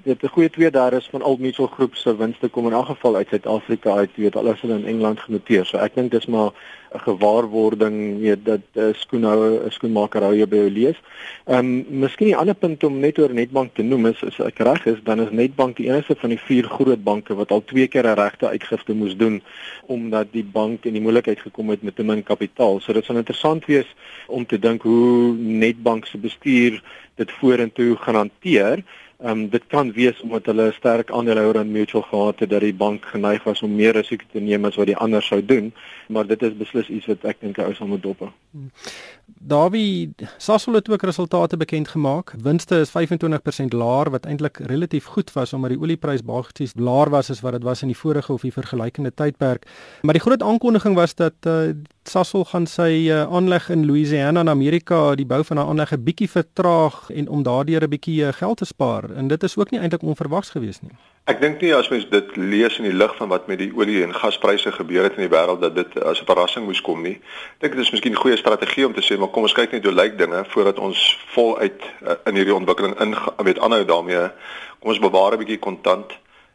dit 0.03 0.23
'n 0.23 0.33
goeie 0.35 0.49
twee 0.49 0.69
daar 0.71 0.93
is 0.93 1.07
van 1.11 1.23
Old 1.23 1.39
Mutual 1.39 1.67
Groep 1.67 1.95
se 1.95 2.15
winste 2.15 2.49
kom 2.49 2.65
in 2.67 2.73
elk 2.73 2.85
geval 2.85 3.15
uit 3.15 3.27
Suid-Afrika 3.29 3.95
uit, 3.95 4.15
weet 4.15 4.35
alles 4.35 4.61
hulle 4.61 4.73
in 4.73 4.85
Engeland 4.85 5.19
genoteer. 5.19 5.65
So 5.65 5.77
ek 5.77 5.95
dink 5.95 6.11
dis 6.11 6.25
maar 6.25 6.51
'n 6.93 6.99
gewaarwording 6.99 8.19
weet 8.19 8.45
dat 8.45 8.59
'n 8.75 8.79
uh, 8.79 8.93
skoenhouer 8.93 9.65
'n 9.65 9.71
skoenmaker 9.71 10.21
hou 10.21 10.35
jy 10.35 10.47
by 10.47 10.55
jou 10.55 10.69
lees. 10.69 10.99
Ehm 11.45 11.57
um, 11.57 11.99
miskien 11.99 12.27
'n 12.35 12.39
ander 12.41 12.55
punt 12.55 12.83
om 12.83 12.99
net 12.99 13.19
oor 13.19 13.33
Netbank 13.33 13.73
te 13.75 13.83
noem 13.83 14.05
is 14.05 14.23
as 14.23 14.39
ek 14.39 14.59
reg 14.59 14.85
is, 14.85 14.99
dan 15.03 15.19
is 15.21 15.31
Netbank 15.31 15.77
die 15.77 15.87
enigste 15.87 16.15
van 16.15 16.29
die 16.29 16.39
vier 16.39 16.63
groot 16.63 17.03
banke 17.03 17.35
wat 17.35 17.51
al 17.51 17.63
twee 17.65 17.87
keer 17.87 18.05
'n 18.07 18.19
regte 18.19 18.47
uitgifte 18.47 18.93
moes 18.93 19.15
doen 19.17 19.41
omdat 19.87 20.27
die 20.31 20.43
bank 20.43 20.85
in 20.85 20.93
die 20.93 21.01
moeilikheid 21.01 21.39
gekom 21.39 21.69
het 21.69 21.81
met 21.81 21.95
te 21.95 22.03
min 22.03 22.23
kapitaal. 22.23 22.79
So 22.79 22.93
dit 22.93 23.05
sal 23.05 23.15
interessant 23.15 23.65
wees 23.65 23.87
om 24.27 24.45
te 24.45 24.59
dink 24.59 24.81
hoe 24.81 25.33
Netbank 25.33 26.05
se 26.05 26.17
bestuur 26.17 26.83
dit 27.15 27.31
vorentoe 27.31 27.95
gaan 27.95 28.15
hanteer. 28.15 28.83
Ehm 29.23 29.31
um, 29.31 29.49
dit 29.49 29.63
kan 29.67 29.91
wees 29.91 30.21
omdat 30.21 30.45
hulle 30.45 30.67
'n 30.67 30.73
sterk 30.73 31.11
aandeelhouer 31.11 31.57
aan 31.57 31.71
Mutual 31.71 32.03
gehad 32.03 32.39
het 32.39 32.49
dat 32.49 32.59
die 32.59 32.73
bank 32.73 33.05
geneig 33.05 33.43
was 33.43 33.61
om 33.61 33.75
meer 33.75 33.93
risiko 33.93 34.25
te 34.31 34.39
neem 34.39 34.65
as 34.65 34.75
wat 34.75 34.85
die 34.85 34.97
ander 34.97 35.23
sou 35.23 35.45
doen, 35.45 35.73
maar 36.07 36.27
dit 36.27 36.41
is 36.41 36.57
beslis 36.57 36.89
iets 36.89 37.05
wat 37.05 37.23
ek 37.23 37.37
dink 37.39 37.57
hy 37.57 37.73
sal 37.73 37.87
moet 37.87 38.03
dop. 38.03 38.31
Dawie 39.25 40.13
Sasol 40.37 40.73
het 40.73 40.89
ook 40.89 41.01
resultate 41.01 41.57
bekend 41.57 41.87
gemaak. 41.87 42.33
Winste 42.43 42.79
is 42.79 42.91
25% 42.91 43.73
laer 43.73 44.09
wat 44.09 44.25
eintlik 44.25 44.57
relatief 44.57 45.05
goed 45.05 45.33
was 45.33 45.53
omdat 45.53 45.69
die 45.69 45.79
olieprys 45.79 46.23
basies 46.23 46.73
laer 46.75 47.09
was 47.09 47.29
as 47.29 47.41
wat 47.41 47.51
dit 47.51 47.63
was 47.63 47.81
in 47.81 47.87
die 47.87 47.97
vorige 47.97 48.33
of 48.33 48.41
die 48.41 48.53
vergelykende 48.53 49.13
tydperk. 49.13 49.67
Maar 50.01 50.13
die 50.13 50.21
groot 50.23 50.43
aankondiging 50.43 50.95
was 50.95 51.15
dat 51.15 51.33
uh, 51.47 51.71
Sasol 52.09 52.43
gaan 52.45 52.65
sy 52.67 53.07
uh, 53.07 53.23
aanleg 53.31 53.69
in 53.69 53.85
Louisiana 53.87 54.41
in 54.43 54.49
Amerika, 54.49 55.15
die 55.15 55.25
bou 55.25 55.43
van 55.43 55.57
'n 55.57 55.67
aanleg 55.69 55.93
'n 55.93 56.03
bietjie 56.03 56.29
vertraag 56.29 57.09
en 57.09 57.27
om 57.27 57.43
daardeur 57.43 57.83
'n 57.83 57.89
bietjie 57.89 58.25
uh, 58.25 58.33
geld 58.33 58.57
te 58.57 58.65
spaar 58.65 59.09
en 59.15 59.27
dit 59.27 59.43
is 59.43 59.57
ook 59.57 59.71
nie 59.71 59.79
eintlik 59.79 60.01
onverwags 60.03 60.49
gewees 60.49 60.81
nie. 60.81 60.91
Ek 61.23 61.39
dink 61.41 61.61
nie 61.61 61.71
as 61.75 61.89
mens 61.89 62.09
dit 62.09 62.35
lees 62.35 62.77
in 62.77 62.83
die 62.83 62.93
lig 62.93 63.15
van 63.15 63.29
wat 63.29 63.47
met 63.47 63.57
die 63.57 63.71
olie 63.75 64.03
en 64.03 64.13
gaspryse 64.13 64.71
gebeur 64.71 65.03
het 65.03 65.15
in 65.15 65.29
die 65.29 65.37
wêreld 65.37 65.61
dat 65.61 65.75
dit 65.75 66.03
as 66.03 66.19
'n 66.21 66.25
verrassing 66.25 66.65
moes 66.65 66.81
kom 66.81 67.01
nie. 67.01 67.15
Ek 67.15 67.59
dink 67.61 67.75
dit 67.75 67.85
is 67.85 67.91
miskien 67.91 68.11
'n 68.11 68.23
goeie 68.23 68.37
strategie 68.37 68.85
om 68.85 68.93
te 68.93 69.01
sê 69.01 69.17
maar 69.17 69.31
kom 69.31 69.43
ons 69.43 69.53
kyk 69.53 69.71
net 69.71 69.83
hoe 69.83 69.93
lyk 69.93 70.17
dinge 70.17 70.43
voordat 70.47 70.79
ons 70.79 71.17
voluit 71.27 71.81
uh, 72.07 72.15
in 72.25 72.35
hierdie 72.35 72.55
ontwikkeling 72.55 72.99
in 72.99 73.15
weet 73.37 73.59
aanhou 73.59 73.85
daarmee. 73.85 74.29
Kom 74.79 74.91
ons 74.91 74.99
bewaar 74.99 75.33
'n 75.33 75.37
bietjie 75.37 75.59
kontant. 75.59 76.11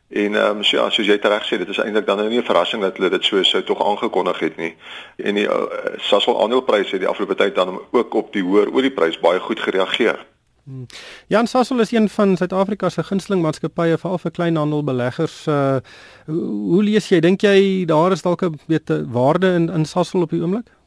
En 0.08 0.34
ehm 0.34 0.56
um, 0.56 0.64
so 0.64 0.76
ja, 0.76 0.90
soos 0.90 1.06
jy 1.06 1.18
reg 1.20 1.44
sê, 1.44 1.58
dit 1.60 1.68
is 1.68 1.78
eintlik 1.82 2.06
dan 2.06 2.16
nou 2.16 2.28
nie 2.28 2.38
'n 2.38 2.44
verrassing 2.44 2.82
dat 2.82 2.96
hulle 2.96 3.10
dit 3.10 3.24
so 3.24 3.42
sou 3.42 3.62
tog 3.62 3.84
aangekondig 3.84 4.38
het 4.38 4.56
nie. 4.56 4.74
En 5.16 5.34
die 5.34 5.44
uh, 5.44 5.62
Sasol 5.96 6.42
aandelepryse 6.42 6.90
het 6.90 7.00
die 7.00 7.08
afgelope 7.08 7.34
tyd 7.34 7.54
dan 7.54 7.80
ook 7.90 8.14
op 8.14 8.32
die 8.32 8.42
hoër 8.42 8.72
olieprys 8.72 9.20
baie 9.20 9.40
goed 9.40 9.60
gereageer. 9.60 10.26
Hmm. 10.64 10.86
Jan 11.26 11.46
Sasol 11.46 11.80
is 11.80 11.92
een 11.92 12.08
van 12.08 12.36
Suid-Afrika 12.36 12.88
se 12.88 13.02
gunsteling 13.02 13.42
maatskappye 13.42 13.98
veral 13.98 14.18
vir 14.18 14.30
kleinhandelbeleggers. 14.30 15.46
Uh 15.46 15.76
hoe 16.26 16.82
lees 16.82 17.08
jy? 17.08 17.20
Dink 17.20 17.40
jy 17.40 17.84
daar 17.84 18.12
is 18.12 18.22
dalk 18.22 18.42
'n 18.42 18.60
weet 18.66 18.90
waarde 19.12 19.52
in 19.52 19.70
in 19.70 19.84
Sasol 19.84 20.22
op 20.22 20.30
die 20.30 20.40
oomblik? 20.40 20.77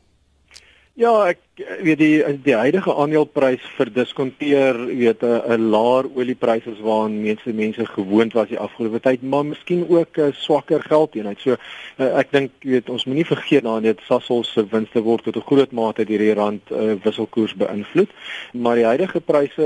Ja, 1.01 1.11
ek 1.31 1.39
weet 1.81 1.97
die 1.97 2.17
die 2.45 2.53
huidige 2.53 2.93
aandeleprys 2.93 3.63
verdiskonteer 3.73 4.77
weet 4.85 5.23
'n 5.25 5.63
laer 5.73 6.05
oliepryse 6.13 6.69
as 6.69 6.81
waaraan 6.87 7.15
mense 7.23 7.53
mense 7.61 7.85
gewoond 7.95 8.35
was 8.37 8.51
die 8.51 8.59
afgelope 8.65 8.99
tyd, 9.01 9.23
maar 9.23 9.45
miskien 9.45 9.81
ook 9.89 10.19
'n 10.19 10.33
swakker 10.33 10.83
geldeenheid. 10.91 11.39
So 11.39 11.55
uh, 11.97 12.19
ek 12.21 12.31
dink 12.31 12.51
weet 12.59 12.89
ons 12.89 13.05
moenie 13.05 13.25
vergeet 13.25 13.63
dat 13.63 13.81
dit 13.81 14.03
Sasol 14.05 14.43
se 14.43 14.65
winste 14.69 15.01
word 15.01 15.23
tot 15.23 15.37
'n 15.37 15.47
groot 15.49 15.71
mate 15.71 16.05
deur 16.05 16.21
die 16.21 16.37
rand 16.37 16.61
uh, 16.71 16.93
wisselkoers 17.03 17.55
beïnvloed, 17.55 18.11
maar 18.53 18.75
die 18.75 18.85
huidige 18.85 19.21
pryse 19.21 19.65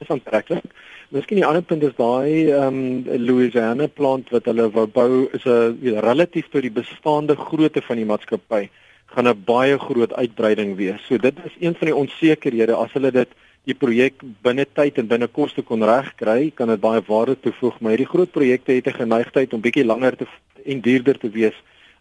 is 0.00 0.12
aantreklik. 0.12 0.68
Miskien 1.08 1.40
die 1.40 1.46
ander 1.46 1.62
punt 1.62 1.82
is 1.82 1.96
daai 1.96 2.52
ehm 2.52 2.68
um, 2.68 3.24
Louisiana 3.28 3.88
plant 3.88 4.28
wat 4.28 4.44
hulle 4.44 4.68
wou 4.70 4.86
bou 4.86 5.28
is 5.32 5.44
'n 5.44 6.00
relatief 6.04 6.52
tot 6.52 6.62
die 6.62 6.76
bestaande 6.82 7.36
grootte 7.36 7.80
van 7.80 7.96
die 7.96 8.10
maatskappy 8.12 8.68
gaan 9.14 9.28
'n 9.28 9.42
baie 9.44 9.78
groot 9.78 10.12
uitbreiding 10.14 10.76
wees. 10.76 11.00
So 11.06 11.16
dit 11.18 11.34
is 11.44 11.56
een 11.60 11.74
van 11.74 11.86
die 11.86 11.96
onsekerhede 11.96 12.74
as 12.74 12.92
hulle 12.92 13.10
dit 13.10 13.28
die 13.64 13.74
projek 13.74 14.22
binne 14.42 14.66
tyd 14.72 14.98
en 14.98 15.06
binne 15.06 15.26
koste 15.26 15.62
kon 15.62 15.84
regkry, 15.84 16.50
kan 16.54 16.68
dit 16.68 16.80
baie 16.80 17.02
waarde 17.06 17.36
toevoeg, 17.40 17.80
maar 17.80 17.90
hierdie 17.90 18.12
groot 18.12 18.30
projekte 18.30 18.72
het 18.72 18.86
'n 18.86 19.02
geneigtheid 19.02 19.52
om 19.52 19.60
bietjie 19.60 19.84
langer 19.84 20.16
te 20.16 20.26
en 20.64 20.80
duurder 20.80 21.18
te 21.18 21.30
wees 21.30 21.54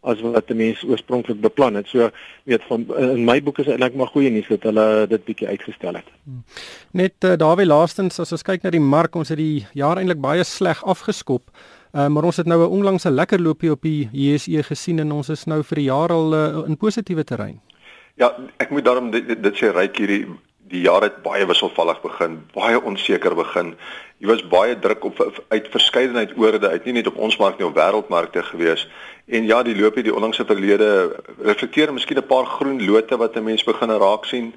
as 0.08 0.22
wat 0.24 0.48
die 0.48 0.56
mense 0.56 0.88
oorspronklik 0.88 1.42
beplan 1.44 1.75
het. 1.75 1.88
So 1.88 2.10
weet 2.48 2.63
van 2.68 2.86
in 2.98 3.25
my 3.28 3.42
boek 3.44 3.60
is 3.60 3.68
eintlik 3.68 3.98
maar 4.00 4.08
goeie 4.08 4.32
nuus 4.32 4.48
dat 4.48 4.63
hulle 4.63 5.08
dit 5.12 5.25
bietjie 5.25 5.48
uitgestel 5.48 6.00
het. 6.00 6.08
Hmm. 6.24 6.44
Net 6.92 7.28
uh, 7.28 7.36
Dawie 7.36 7.68
laastens 7.68 8.20
as 8.20 8.32
ons 8.32 8.46
kyk 8.48 8.63
na 8.63 8.70
die 8.70 8.84
mark, 8.84 9.16
ons 9.16 9.30
het 9.30 9.38
die 9.38 9.66
jaar 9.74 10.00
eintlik 10.00 10.22
baie 10.24 10.44
sleg 10.44 10.84
afgeskop. 10.84 11.51
Uh, 11.91 12.08
maar 12.08 12.24
ons 12.24 12.38
het 12.38 12.46
nou 12.46 12.62
'n 12.62 12.69
onlangs 12.69 13.05
'n 13.05 13.13
lekker 13.13 13.41
loopie 13.41 13.72
op 13.72 13.81
die 13.81 14.10
JSE 14.12 14.63
gesien 14.63 15.00
en 15.00 15.12
ons 15.12 15.29
is 15.29 15.46
nou 15.46 15.63
vir 15.63 15.75
die 15.75 15.86
jaar 15.86 16.10
al 16.10 16.34
uh, 16.34 16.67
in 16.67 16.77
positiewe 16.77 17.24
terrein. 17.24 17.62
Ja, 18.15 18.36
ek 18.58 18.69
moet 18.69 18.86
daarom 18.86 19.12
dit, 19.12 19.27
dit, 19.27 19.43
dit 19.43 19.55
sê 19.55 19.72
ryk 19.72 19.98
hierdie 19.98 20.27
die 20.69 20.81
jaar 20.86 21.01
het 21.01 21.22
baie 21.25 21.46
wisselvallig 21.50 22.01
begin, 22.01 22.38
baie 22.53 22.77
onseker 22.81 23.36
begin. 23.36 23.74
Jy 24.22 24.27
was 24.27 24.43
baie 24.51 24.75
druk 24.79 25.05
op 25.08 25.22
uit 25.50 25.69
verskeidenheid 25.74 26.36
oorde 26.38 26.69
uit, 26.69 26.86
nie 26.86 26.93
net 27.00 27.08
op 27.08 27.17
ons 27.17 27.38
mark 27.41 27.58
nie, 27.58 27.67
op 27.67 27.77
wêreldmarkte 27.77 28.43
gewees. 28.51 28.86
En 29.29 29.45
ja, 29.45 29.63
die 29.63 29.75
loopie 29.77 30.03
die 30.03 30.13
onlangse 30.15 30.45
verlede 30.45 31.15
reflekteer 31.41 31.93
miskien 31.93 32.17
'n 32.17 32.25
paar 32.25 32.45
groen 32.45 32.86
lote 32.86 33.17
wat 33.17 33.36
'n 33.36 33.43
mens 33.43 33.63
begin 33.63 33.89
raak 33.89 34.25
sien. 34.25 34.53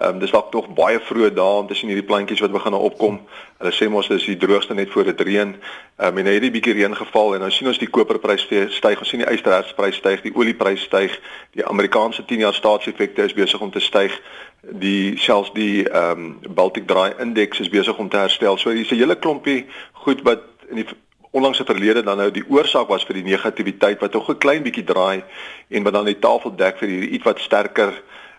Ehm 0.00 0.08
um, 0.08 0.18
dis 0.18 0.30
dalk 0.30 0.52
nog 0.52 0.68
baie 0.74 1.00
vroeg 1.00 1.32
daar 1.32 1.56
om 1.56 1.66
te 1.66 1.74
sien 1.74 1.88
hierdie 1.88 2.06
plantjies 2.06 2.40
wat 2.40 2.52
begin 2.52 2.72
opkom. 2.72 3.20
Hulle 3.58 3.72
sê 3.72 3.88
mos 3.88 4.08
dis 4.08 4.24
die 4.24 4.36
droogste 4.36 4.74
net 4.74 4.90
voor 4.90 5.04
dit 5.04 5.20
reën. 5.20 5.56
Ehm 5.96 6.08
um, 6.08 6.18
en 6.18 6.24
nou 6.24 6.32
hierdie 6.32 6.50
bietjie 6.50 6.72
reën 6.72 6.96
geval 6.96 7.34
en 7.34 7.40
nou 7.40 7.50
sien 7.50 7.66
ons 7.66 7.78
die 7.78 7.90
koperprys 7.90 8.46
styg, 8.68 8.98
ons 8.98 9.08
sien 9.08 9.20
die 9.24 9.32
ysterhertsprys 9.32 9.96
styg, 9.96 10.22
die 10.22 10.34
olieprys 10.34 10.82
styg, 10.82 11.20
die 11.52 11.66
Amerikaanse 11.66 12.22
10-jaar 12.22 12.54
staatseffekte 12.54 13.22
is 13.22 13.34
besig 13.34 13.60
om 13.60 13.70
te 13.70 13.80
styg. 13.80 14.20
Die 14.60 15.16
selfs 15.18 15.52
die 15.52 15.88
ehm 15.88 16.10
um, 16.10 16.54
Baltic 16.54 16.86
Dry 16.86 17.12
Index 17.18 17.60
is 17.60 17.68
besig 17.68 17.98
om 17.98 18.08
te 18.08 18.16
herstel. 18.16 18.58
So 18.58 18.70
dis 18.70 18.90
'n 18.90 18.96
hele 18.96 19.18
klompie 19.18 19.66
goed 19.92 20.22
wat 20.22 20.40
in 20.68 20.76
die 20.76 20.86
onlangse 21.30 21.64
verlede 21.64 22.02
dan 22.02 22.16
nou 22.16 22.30
die 22.30 22.44
oorsaak 22.48 22.88
was 22.88 23.04
vir 23.04 23.20
die 23.20 23.28
negativiteit 23.30 24.00
wat 24.00 24.12
tog 24.12 24.28
'n 24.28 24.38
klein 24.38 24.62
bietjie 24.62 24.84
draai 24.84 25.22
en 25.68 25.82
wat 25.82 25.92
dan 25.92 26.04
die 26.04 26.18
tafel 26.18 26.54
dek 26.56 26.78
vir 26.78 26.88
hierdie 26.88 27.10
iets 27.10 27.24
wat 27.24 27.38
sterker 27.38 27.92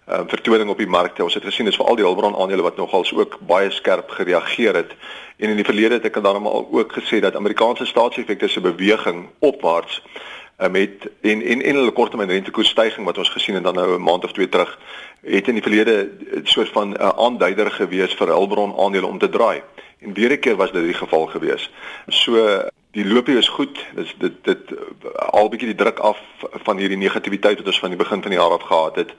um, 0.07 0.29
vertoning 0.29 0.69
op 0.69 0.77
die 0.77 0.88
markte. 0.88 1.24
Ons 1.24 1.33
het 1.33 1.43
gesien 1.43 1.65
dis 1.65 1.75
veral 1.75 1.95
die 1.95 2.05
hulpbron 2.05 2.36
aandele 2.36 2.62
wat 2.62 2.77
nogals 2.77 3.13
ook 3.13 3.38
baie 3.39 3.71
skerp 3.71 4.10
gereageer 4.10 4.75
het. 4.75 4.91
En 5.38 5.50
in 5.50 5.55
die 5.55 5.65
verlede 5.65 5.93
het 5.93 6.05
ek 6.05 6.24
dan 6.24 6.45
al 6.45 6.67
ook 6.71 6.93
gesê 6.93 7.19
dat 7.19 7.36
Amerikaanse 7.36 7.86
staatseffekte 7.86 8.48
se 8.48 8.62
beweging 8.62 9.29
opwaarts 9.39 10.01
um, 10.57 10.75
het 10.75 11.07
en 11.21 11.41
en 11.41 11.62
en 11.62 11.75
hulle 11.75 11.91
korttermyn 11.91 12.29
rentekoersstygings 12.29 13.05
wat 13.05 13.17
ons 13.17 13.29
gesien 13.29 13.55
het 13.55 13.63
dan 13.63 13.75
nou 13.75 13.95
'n 13.95 14.03
maand 14.03 14.24
of 14.24 14.31
twee 14.31 14.50
terug 14.50 14.77
het 15.21 15.48
in 15.48 15.53
die 15.53 15.63
verlede 15.63 16.10
'n 16.36 16.45
soort 16.45 16.69
van 16.69 16.93
'n 16.93 17.17
aanduider 17.17 17.71
gewees 17.71 18.13
vir 18.13 18.27
hulpbron 18.27 18.77
aandele 18.77 19.07
om 19.07 19.17
te 19.17 19.29
draai. 19.29 19.62
En 20.00 20.13
weer 20.13 20.31
'n 20.31 20.39
keer 20.39 20.55
was 20.55 20.71
dit 20.71 20.83
die 20.83 20.93
geval 20.93 21.25
gewees. 21.25 21.69
So 22.07 22.62
die 22.91 23.05
loopie 23.05 23.38
is 23.38 23.50
goed. 23.50 23.79
Dis 23.95 24.13
dit 24.19 24.36
dit 24.48 24.74
al 25.31 25.50
bietjie 25.51 25.71
die 25.71 25.79
druk 25.83 26.00
af 26.00 26.19
van 26.65 26.81
hierdie 26.81 27.00
negativiteit 27.00 27.62
wat 27.62 27.71
ons 27.71 27.79
van 27.79 27.93
die 27.93 28.00
begin 28.00 28.24
van 28.24 28.33
die 28.33 28.39
jaar 28.39 28.57
af 28.57 28.67
gehad 28.67 28.95
het. 28.95 29.13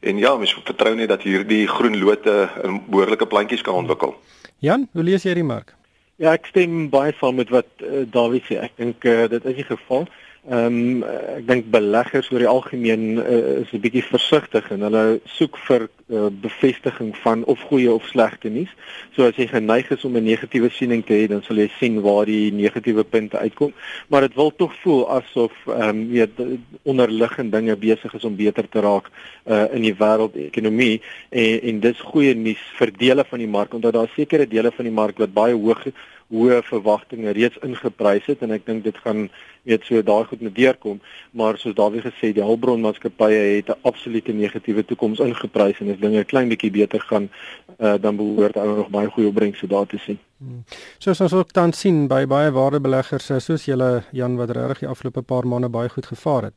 En 0.00 0.18
ja, 0.18 0.36
mens 0.36 0.54
vertrou 0.54 0.94
net 0.94 1.10
dat 1.10 1.22
hierdie 1.26 1.66
groen 1.66 1.98
lote 1.98 2.48
in 2.62 2.82
behoorlike 2.86 3.26
plantjies 3.26 3.64
kan 3.66 3.74
ontwikkel. 3.74 4.14
Jan, 4.58 4.88
hoe 4.92 5.02
lees 5.02 5.26
jy 5.26 5.34
die 5.34 5.46
mark? 5.46 5.74
Ja, 6.18 6.32
ek 6.34 6.48
stem 6.50 6.88
baie 6.90 7.14
saam 7.18 7.38
met 7.38 7.50
wat 7.54 7.68
uh, 7.82 8.02
Dawie 8.10 8.42
sê. 8.46 8.58
Ek 8.62 8.74
dink 8.78 9.04
uh, 9.06 9.26
dit 9.30 9.44
is 9.44 9.58
die 9.60 9.66
geval. 9.66 10.06
Ehm 10.46 11.02
um, 11.02 11.02
ek 11.34 11.46
dink 11.48 11.66
beleggers 11.74 12.28
oor 12.30 12.40
die 12.40 12.48
algemeen 12.48 13.18
uh, 13.18 13.60
is 13.60 13.72
'n 13.74 13.82
bietjie 13.82 14.04
versigtig 14.06 14.70
en 14.70 14.84
hulle 14.86 15.20
soek 15.26 15.58
vir 15.66 15.88
uh, 16.08 16.30
bevestiging 16.30 17.10
van 17.24 17.42
of 17.44 17.60
goeie 17.68 17.90
of 17.92 18.06
slegte 18.06 18.48
nuus. 18.48 18.70
So 19.16 19.26
as 19.26 19.36
jy 19.36 19.48
geneig 19.50 19.90
is 19.90 20.04
om 20.04 20.16
'n 20.16 20.24
negatiewe 20.24 20.70
siening 20.70 21.04
te 21.04 21.12
hê, 21.12 21.26
dan 21.28 21.42
sal 21.42 21.58
jy 21.58 21.68
sien 21.78 22.00
waar 22.00 22.24
die 22.24 22.52
negatiewe 22.52 23.04
punte 23.04 23.36
uitkom, 23.36 23.74
maar 24.08 24.20
dit 24.20 24.34
wil 24.34 24.54
tog 24.56 24.72
voel 24.82 25.10
asof 25.10 25.52
ehm 25.66 25.88
um, 25.88 26.08
weet 26.08 26.38
onderliggende 26.82 27.58
dinge 27.58 27.76
besig 27.76 28.14
is 28.14 28.24
om 28.24 28.36
beter 28.36 28.68
te 28.68 28.80
raak 28.80 29.10
uh, 29.44 29.66
in 29.74 29.82
die 29.82 29.94
wêreldekonomie 29.94 31.00
en 31.30 31.60
en 31.60 31.80
dis 31.80 32.00
goeie 32.00 32.34
nuus 32.34 32.62
vir 32.78 32.92
dele 32.96 33.24
van 33.24 33.38
die 33.38 33.50
mark 33.58 33.74
omdat 33.74 33.92
daar 33.92 34.10
sekere 34.14 34.46
dele 34.46 34.70
van 34.70 34.84
die 34.84 34.94
mark 34.94 35.18
wat 35.18 35.34
baie 35.34 35.54
hoog 35.54 35.84
hoë 36.32 36.62
verwagtinge 36.68 37.32
reeds 37.36 37.56
ingeprys 37.64 38.26
het 38.28 38.42
en 38.44 38.52
ek 38.56 38.66
dink 38.66 38.84
dit 38.84 38.96
gaan 39.04 39.28
weet 39.68 39.84
so 39.84 40.02
daai 40.02 40.24
goed 40.28 40.42
moet 40.44 40.56
deurkom 40.56 41.00
maar 41.32 41.56
soos 41.60 41.76
Dawie 41.78 42.02
gesê 42.04 42.32
die 42.36 42.44
hulpbron 42.44 42.84
maatskappye 42.84 43.40
het 43.56 43.70
'n 43.72 43.80
absolute 43.90 44.32
negatiewe 44.32 44.84
toekoms 44.84 45.20
ingeprys 45.24 45.80
en 45.80 45.90
as 45.92 46.00
dinge 46.00 46.20
'n 46.20 46.30
klein 46.32 46.48
bietjie 46.48 46.70
beter 46.70 47.00
gaan 47.00 47.30
uh, 47.78 47.94
dan 48.00 48.16
behoort 48.16 48.54
hulle 48.54 48.76
nog 48.76 48.90
baie 48.90 49.08
goeie 49.08 49.28
opbrengs 49.28 49.60
daar 49.68 49.86
te 49.86 49.98
sien. 49.98 50.18
Hmm. 50.38 50.64
Soos 50.98 51.20
ons 51.20 51.52
dan 51.52 51.72
sien 51.72 52.08
by 52.08 52.26
baie 52.26 52.50
waardebeleggers 52.50 53.30
soos 53.44 53.64
julle 53.64 54.02
Jan 54.12 54.36
wat 54.36 54.50
regtig 54.50 54.78
die 54.78 54.88
afgelope 54.88 55.22
paar 55.22 55.46
maande 55.46 55.68
baie 55.68 55.88
goed 55.88 56.06
gevaar 56.06 56.42
het. 56.42 56.54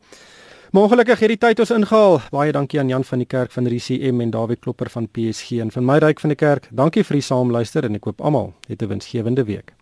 Maar 0.72 0.84
ongelukkig 0.88 1.20
hierdie 1.20 1.38
tyd 1.38 1.60
ons 1.60 1.72
ingehaal. 1.75 2.13
Baie 2.32 2.51
dankie 2.56 2.80
aan 2.80 2.88
Jan 2.88 3.04
van 3.04 3.20
die 3.20 3.28
Kerk 3.28 3.51
van 3.51 3.68
RCM 3.68 4.22
en 4.24 4.32
Dawie 4.32 4.56
Klopper 4.56 4.88
van 4.90 5.10
PSG 5.12 5.60
en 5.60 5.72
van 5.75 5.84
my 5.86 5.98
ryk 6.00 6.24
van 6.24 6.32
die 6.32 6.40
kerk. 6.40 6.70
Dankie 6.72 7.04
vir 7.04 7.20
die 7.20 7.28
saamluister 7.28 7.90
en 7.90 8.00
ek 8.00 8.08
hoop 8.08 8.24
almal 8.24 8.54
het 8.70 8.82
'n 8.82 8.88
winsgewende 8.88 9.44
week. 9.44 9.75